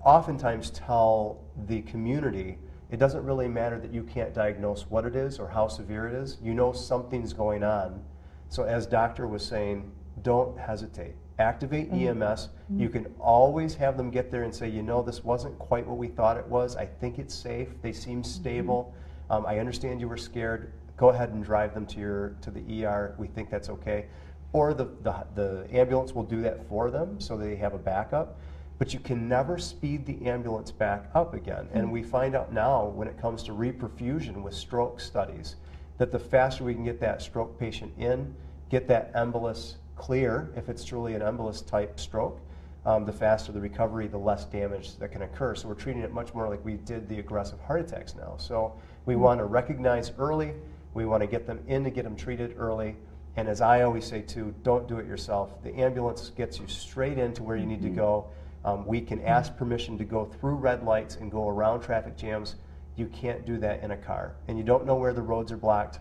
oftentimes 0.04 0.70
tell 0.70 1.44
the 1.66 1.82
community 1.82 2.58
it 2.90 2.98
doesn't 2.98 3.24
really 3.24 3.48
matter 3.48 3.78
that 3.78 3.92
you 3.92 4.02
can't 4.02 4.32
diagnose 4.32 4.82
what 4.88 5.04
it 5.04 5.14
is 5.14 5.38
or 5.38 5.48
how 5.48 5.68
severe 5.68 6.08
it 6.08 6.14
is. 6.14 6.38
You 6.42 6.54
know 6.54 6.72
something's 6.72 7.32
going 7.32 7.62
on. 7.62 8.02
So, 8.48 8.62
as 8.62 8.86
doctor 8.86 9.26
was 9.26 9.44
saying, 9.44 9.90
don't 10.22 10.58
hesitate. 10.58 11.14
Activate 11.38 11.92
EMS. 11.92 12.48
You 12.74 12.88
can 12.88 13.06
always 13.20 13.74
have 13.74 13.96
them 13.96 14.10
get 14.10 14.30
there 14.30 14.42
and 14.42 14.54
say, 14.54 14.68
you 14.68 14.82
know, 14.82 15.02
this 15.02 15.22
wasn't 15.22 15.56
quite 15.58 15.86
what 15.86 15.98
we 15.98 16.08
thought 16.08 16.36
it 16.36 16.46
was. 16.46 16.76
I 16.76 16.86
think 16.86 17.18
it's 17.18 17.34
safe. 17.34 17.68
They 17.82 17.92
seem 17.92 18.24
stable. 18.24 18.94
Um, 19.30 19.44
I 19.46 19.58
understand 19.58 20.00
you 20.00 20.08
were 20.08 20.16
scared. 20.16 20.72
Go 20.96 21.10
ahead 21.10 21.28
and 21.30 21.44
drive 21.44 21.74
them 21.74 21.86
to 21.86 22.00
your 22.00 22.36
to 22.40 22.50
the 22.50 22.84
ER. 22.84 23.14
We 23.18 23.28
think 23.28 23.50
that's 23.50 23.68
okay. 23.68 24.06
Or 24.52 24.74
the, 24.74 24.86
the, 25.02 25.26
the 25.34 25.66
ambulance 25.72 26.14
will 26.14 26.24
do 26.24 26.40
that 26.42 26.68
for 26.68 26.90
them 26.90 27.20
so 27.20 27.36
they 27.36 27.56
have 27.56 27.74
a 27.74 27.78
backup 27.78 28.38
but 28.78 28.94
you 28.94 29.00
can 29.00 29.28
never 29.28 29.58
speed 29.58 30.06
the 30.06 30.24
ambulance 30.26 30.70
back 30.70 31.10
up 31.14 31.34
again. 31.34 31.68
And 31.72 31.90
we 31.90 32.02
find 32.02 32.36
out 32.36 32.52
now 32.52 32.86
when 32.86 33.08
it 33.08 33.20
comes 33.20 33.42
to 33.44 33.52
reperfusion 33.52 34.42
with 34.42 34.54
stroke 34.54 35.00
studies 35.00 35.56
that 35.98 36.12
the 36.12 36.18
faster 36.18 36.62
we 36.62 36.74
can 36.74 36.84
get 36.84 37.00
that 37.00 37.20
stroke 37.20 37.58
patient 37.58 37.92
in, 37.98 38.32
get 38.70 38.86
that 38.86 39.12
embolus 39.14 39.74
clear, 39.96 40.52
if 40.54 40.68
it's 40.68 40.84
truly 40.84 41.14
an 41.14 41.22
embolus 41.22 41.66
type 41.66 41.98
stroke, 41.98 42.40
um, 42.86 43.04
the 43.04 43.12
faster 43.12 43.50
the 43.50 43.60
recovery, 43.60 44.06
the 44.06 44.16
less 44.16 44.44
damage 44.44 44.96
that 44.98 45.10
can 45.10 45.22
occur. 45.22 45.56
So 45.56 45.66
we're 45.66 45.74
treating 45.74 46.02
it 46.02 46.12
much 46.12 46.32
more 46.32 46.48
like 46.48 46.64
we 46.64 46.74
did 46.74 47.08
the 47.08 47.18
aggressive 47.18 47.60
heart 47.60 47.80
attacks 47.80 48.14
now. 48.14 48.36
So 48.38 48.74
we 49.06 49.16
want 49.16 49.40
to 49.40 49.44
recognize 49.44 50.12
early, 50.18 50.54
we 50.94 51.04
want 51.04 51.20
to 51.20 51.26
get 51.26 51.48
them 51.48 51.58
in 51.66 51.82
to 51.82 51.90
get 51.90 52.04
them 52.04 52.14
treated 52.14 52.54
early. 52.56 52.94
And 53.38 53.48
as 53.48 53.60
I 53.60 53.82
always 53.82 54.04
say 54.04 54.22
too, 54.22 54.52
don't 54.64 54.88
do 54.88 54.98
it 54.98 55.06
yourself. 55.06 55.62
The 55.62 55.72
ambulance 55.76 56.30
gets 56.30 56.58
you 56.58 56.66
straight 56.66 57.18
into 57.18 57.44
where 57.44 57.56
you 57.56 57.66
need 57.66 57.82
to 57.82 57.88
go. 57.88 58.26
Um, 58.64 58.84
we 58.84 59.00
can 59.00 59.22
ask 59.22 59.56
permission 59.56 59.96
to 59.98 60.04
go 60.04 60.24
through 60.24 60.56
red 60.56 60.82
lights 60.82 61.14
and 61.14 61.30
go 61.30 61.48
around 61.48 61.82
traffic 61.82 62.16
jams. 62.16 62.56
You 62.96 63.06
can't 63.06 63.46
do 63.46 63.56
that 63.58 63.84
in 63.84 63.92
a 63.92 63.96
car. 63.96 64.34
And 64.48 64.58
you 64.58 64.64
don't 64.64 64.84
know 64.84 64.96
where 64.96 65.12
the 65.12 65.22
roads 65.22 65.52
are 65.52 65.56
blocked. 65.56 66.00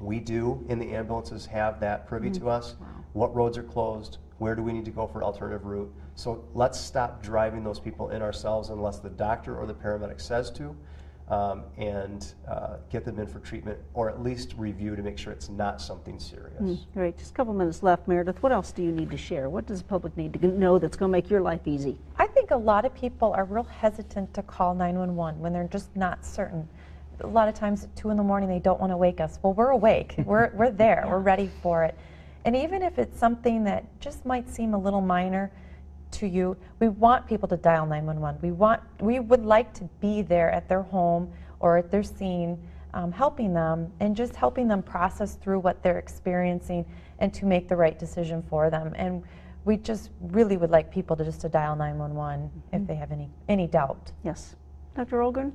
We 0.00 0.18
do, 0.18 0.64
in 0.70 0.78
the 0.78 0.94
ambulances, 0.94 1.44
have 1.44 1.78
that 1.80 2.08
privy 2.08 2.30
to 2.30 2.48
us. 2.48 2.76
What 3.12 3.36
roads 3.36 3.58
are 3.58 3.62
closed? 3.62 4.16
Where 4.38 4.54
do 4.54 4.62
we 4.62 4.72
need 4.72 4.86
to 4.86 4.90
go 4.90 5.06
for 5.06 5.22
alternative 5.22 5.66
route? 5.66 5.92
So 6.14 6.42
let's 6.54 6.80
stop 6.80 7.22
driving 7.22 7.64
those 7.64 7.78
people 7.78 8.08
in 8.08 8.22
ourselves 8.22 8.70
unless 8.70 8.98
the 8.98 9.10
doctor 9.10 9.58
or 9.58 9.66
the 9.66 9.74
paramedic 9.74 10.22
says 10.22 10.50
to, 10.52 10.74
um, 11.28 11.64
and 11.76 12.34
uh, 12.48 12.76
get 12.90 13.04
them 13.04 13.18
in 13.18 13.26
for 13.26 13.40
treatment 13.40 13.78
or 13.94 14.08
at 14.08 14.22
least 14.22 14.54
review 14.56 14.94
to 14.94 15.02
make 15.02 15.18
sure 15.18 15.32
it's 15.32 15.48
not 15.48 15.80
something 15.80 16.18
serious. 16.20 16.60
All 16.60 16.78
right, 16.94 17.16
just 17.16 17.32
a 17.32 17.34
couple 17.34 17.52
minutes 17.52 17.82
left, 17.82 18.06
Meredith. 18.06 18.42
What 18.42 18.52
else 18.52 18.70
do 18.70 18.82
you 18.82 18.92
need 18.92 19.10
to 19.10 19.16
share? 19.16 19.48
What 19.50 19.66
does 19.66 19.82
the 19.82 19.88
public 19.88 20.16
need 20.16 20.32
to 20.34 20.46
know 20.46 20.78
that's 20.78 20.96
going 20.96 21.10
to 21.10 21.12
make 21.12 21.28
your 21.28 21.40
life 21.40 21.66
easy? 21.66 21.98
I 22.16 22.26
think 22.28 22.52
a 22.52 22.56
lot 22.56 22.84
of 22.84 22.94
people 22.94 23.32
are 23.32 23.44
real 23.44 23.64
hesitant 23.64 24.34
to 24.34 24.42
call 24.42 24.74
911 24.74 25.40
when 25.40 25.52
they're 25.52 25.64
just 25.68 25.94
not 25.96 26.24
certain. 26.24 26.68
A 27.20 27.26
lot 27.26 27.48
of 27.48 27.54
times 27.54 27.82
at 27.82 27.96
2 27.96 28.10
in 28.10 28.16
the 28.16 28.22
morning 28.22 28.48
they 28.48 28.58
don't 28.58 28.78
want 28.78 28.92
to 28.92 28.96
wake 28.96 29.20
us. 29.20 29.38
Well, 29.42 29.54
we're 29.54 29.70
awake. 29.70 30.14
We're, 30.24 30.50
we're 30.54 30.70
there. 30.70 31.04
We're 31.06 31.18
ready 31.18 31.50
for 31.62 31.84
it. 31.84 31.96
And 32.44 32.54
even 32.54 32.82
if 32.82 32.98
it's 32.98 33.18
something 33.18 33.64
that 33.64 33.84
just 34.00 34.24
might 34.24 34.48
seem 34.48 34.74
a 34.74 34.78
little 34.78 35.00
minor 35.00 35.50
to 36.12 36.26
you, 36.26 36.56
we 36.80 36.88
want 36.88 37.26
people 37.26 37.48
to 37.48 37.56
dial 37.56 37.86
911. 37.86 38.40
We 38.42 38.52
want 38.52 38.82
we 39.00 39.20
would 39.20 39.44
like 39.44 39.72
to 39.74 39.84
be 40.00 40.22
there 40.22 40.50
at 40.50 40.68
their 40.68 40.82
home 40.82 41.32
or 41.60 41.76
at 41.76 41.90
their 41.90 42.02
scene 42.02 42.58
um, 42.94 43.12
helping 43.12 43.52
them 43.52 43.92
and 44.00 44.16
just 44.16 44.34
helping 44.34 44.68
them 44.68 44.82
process 44.82 45.34
through 45.34 45.60
what 45.60 45.82
they're 45.82 45.98
experiencing 45.98 46.84
and 47.18 47.32
to 47.34 47.44
make 47.44 47.68
the 47.68 47.76
right 47.76 47.98
decision 47.98 48.42
for 48.48 48.70
them. 48.70 48.92
And 48.96 49.22
we 49.64 49.76
just 49.76 50.10
really 50.20 50.56
would 50.56 50.70
like 50.70 50.90
people 50.90 51.16
to 51.16 51.24
just 51.24 51.40
to 51.42 51.48
dial 51.48 51.76
911 51.76 52.50
if 52.72 52.86
they 52.86 52.94
have 52.94 53.12
any 53.12 53.28
any 53.48 53.66
doubt. 53.66 54.12
Yes. 54.24 54.54
Dr. 54.94 55.18
Olgren? 55.18 55.52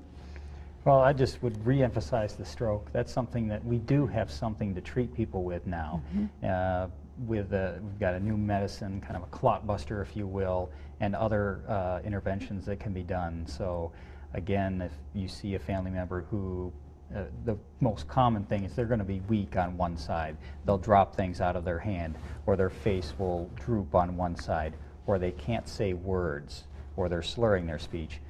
Well, 0.85 0.99
I 0.99 1.13
just 1.13 1.41
would 1.43 1.63
re-emphasize 1.65 2.35
the 2.35 2.45
stroke. 2.45 2.91
That's 2.91 3.11
something 3.11 3.47
that 3.47 3.63
we 3.63 3.77
do 3.77 4.07
have 4.07 4.31
something 4.31 4.73
to 4.73 4.81
treat 4.81 5.13
people 5.13 5.43
with 5.43 5.65
now. 5.67 6.01
Uh, 6.43 6.87
with 7.27 7.53
uh, 7.53 7.73
we've 7.81 7.99
got 7.99 8.13
a 8.13 8.19
new 8.19 8.37
medicine, 8.37 9.01
kind 9.01 9.15
of 9.15 9.23
a 9.23 9.27
clot 9.27 9.65
buster, 9.67 10.01
if 10.01 10.15
you 10.15 10.27
will, 10.27 10.71
and 10.99 11.15
other 11.15 11.61
uh, 11.67 11.99
interventions 12.03 12.65
that 12.65 12.79
can 12.79 12.93
be 12.93 13.03
done. 13.03 13.45
So, 13.47 13.91
again, 14.33 14.81
if 14.81 14.91
you 15.13 15.27
see 15.27 15.55
a 15.55 15.59
family 15.59 15.91
member 15.91 16.21
who 16.29 16.71
uh, 17.15 17.23
the 17.45 17.57
most 17.81 18.07
common 18.07 18.45
thing 18.45 18.63
is 18.63 18.73
they're 18.73 18.85
going 18.85 18.99
to 18.99 19.05
be 19.05 19.21
weak 19.27 19.57
on 19.57 19.75
one 19.75 19.97
side. 19.97 20.37
They'll 20.65 20.77
drop 20.77 21.15
things 21.15 21.41
out 21.41 21.55
of 21.55 21.65
their 21.65 21.79
hand, 21.79 22.17
or 22.45 22.55
their 22.55 22.69
face 22.69 23.13
will 23.17 23.49
droop 23.55 23.95
on 23.95 24.15
one 24.15 24.35
side, 24.35 24.75
or 25.07 25.19
they 25.19 25.31
can't 25.31 25.67
say 25.67 25.93
words, 25.93 26.65
or 26.95 27.09
they're 27.09 27.21
slurring 27.21 27.65
their 27.65 27.79
speech. 27.79 28.21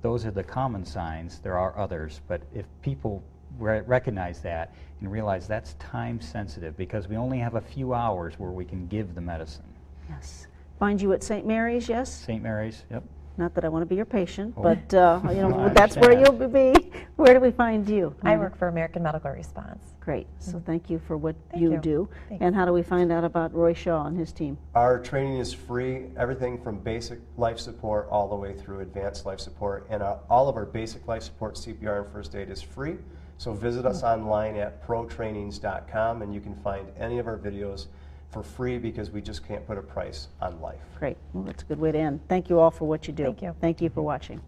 Those 0.00 0.24
are 0.24 0.30
the 0.30 0.42
common 0.42 0.86
signs. 0.86 1.40
There 1.40 1.58
are 1.58 1.78
others, 1.78 2.22
but 2.28 2.40
if 2.54 2.64
people 2.80 3.22
re- 3.58 3.80
recognize 3.82 4.40
that 4.40 4.74
and 5.00 5.10
realize 5.10 5.46
that's 5.46 5.74
time 5.74 6.20
sensitive 6.20 6.76
because 6.76 7.08
we 7.08 7.16
only 7.16 7.38
have 7.38 7.54
a 7.54 7.60
few 7.60 7.94
hours 7.94 8.38
where 8.38 8.50
we 8.50 8.64
can 8.64 8.86
give 8.88 9.14
the 9.14 9.20
medicine. 9.20 9.64
Yes. 10.08 10.46
Find 10.78 11.00
you 11.00 11.12
at 11.12 11.22
St. 11.22 11.46
Mary's, 11.46 11.88
yes? 11.88 12.12
St. 12.12 12.42
Mary's, 12.42 12.84
yep. 12.90 13.02
Not 13.36 13.54
that 13.54 13.64
I 13.64 13.68
want 13.68 13.82
to 13.82 13.86
be 13.86 13.94
your 13.94 14.04
patient, 14.04 14.54
Oh. 14.56 14.62
but 14.62 14.92
uh, 14.94 15.20
you 15.30 15.36
know 15.36 15.48
No, 15.48 15.60
I 15.66 15.68
that's 15.70 15.96
where 15.96 16.12
you'll 16.18 16.32
be. 16.32 16.74
Where 17.16 17.34
do 17.34 17.40
we 17.40 17.50
find 17.50 17.86
you? 17.86 18.14
I 18.22 18.36
work 18.38 18.56
for 18.56 18.68
American 18.68 19.02
Medical 19.02 19.30
Response. 19.30 19.94
Great. 20.00 20.26
So 20.38 20.58
thank 20.64 20.88
you 20.88 20.98
for 21.06 21.18
what 21.18 21.36
Thank 21.50 21.62
you, 21.62 21.72
you. 21.72 21.78
do. 21.78 22.08
Thanks. 22.30 22.42
And 22.42 22.54
how 22.54 22.64
do 22.64 22.72
we 22.72 22.82
find 22.82 23.12
out 23.12 23.24
about 23.24 23.52
Roy 23.54 23.74
Shaw 23.74 24.06
and 24.06 24.16
his 24.16 24.32
team? 24.32 24.56
Our 24.74 24.98
training 24.98 25.36
is 25.36 25.52
free, 25.52 26.06
everything 26.16 26.58
from 26.62 26.78
basic 26.78 27.18
life 27.36 27.58
support 27.58 28.08
all 28.10 28.26
the 28.26 28.34
way 28.36 28.54
through 28.54 28.80
advanced 28.80 29.26
life 29.26 29.38
support. 29.38 29.86
And 29.90 30.02
uh, 30.02 30.16
all 30.30 30.48
of 30.48 30.56
our 30.56 30.64
basic 30.64 31.06
life 31.06 31.22
support, 31.22 31.56
CPR 31.56 32.04
and 32.04 32.12
first 32.12 32.34
aid 32.34 32.48
is 32.48 32.62
free. 32.62 32.96
So 33.40 33.54
visit 33.54 33.86
us 33.86 34.02
online 34.02 34.56
at 34.56 34.86
protrainings.com 34.86 36.20
and 36.20 36.34
you 36.34 36.42
can 36.42 36.54
find 36.56 36.86
any 36.98 37.18
of 37.18 37.26
our 37.26 37.38
videos 37.38 37.86
for 38.30 38.42
free 38.42 38.76
because 38.76 39.10
we 39.10 39.22
just 39.22 39.48
can't 39.48 39.66
put 39.66 39.78
a 39.78 39.82
price 39.82 40.28
on 40.42 40.60
life. 40.60 40.82
Great. 40.98 41.16
Well, 41.32 41.44
that's 41.44 41.62
a 41.62 41.64
good 41.64 41.80
way 41.80 41.90
to 41.90 41.98
end. 41.98 42.20
Thank 42.28 42.50
you 42.50 42.58
all 42.58 42.70
for 42.70 42.86
what 42.86 43.06
you 43.06 43.14
do. 43.14 43.24
Thank 43.24 43.40
you. 43.40 43.56
Thank 43.58 43.80
you 43.80 43.88
for 43.88 44.02
watching. 44.02 44.42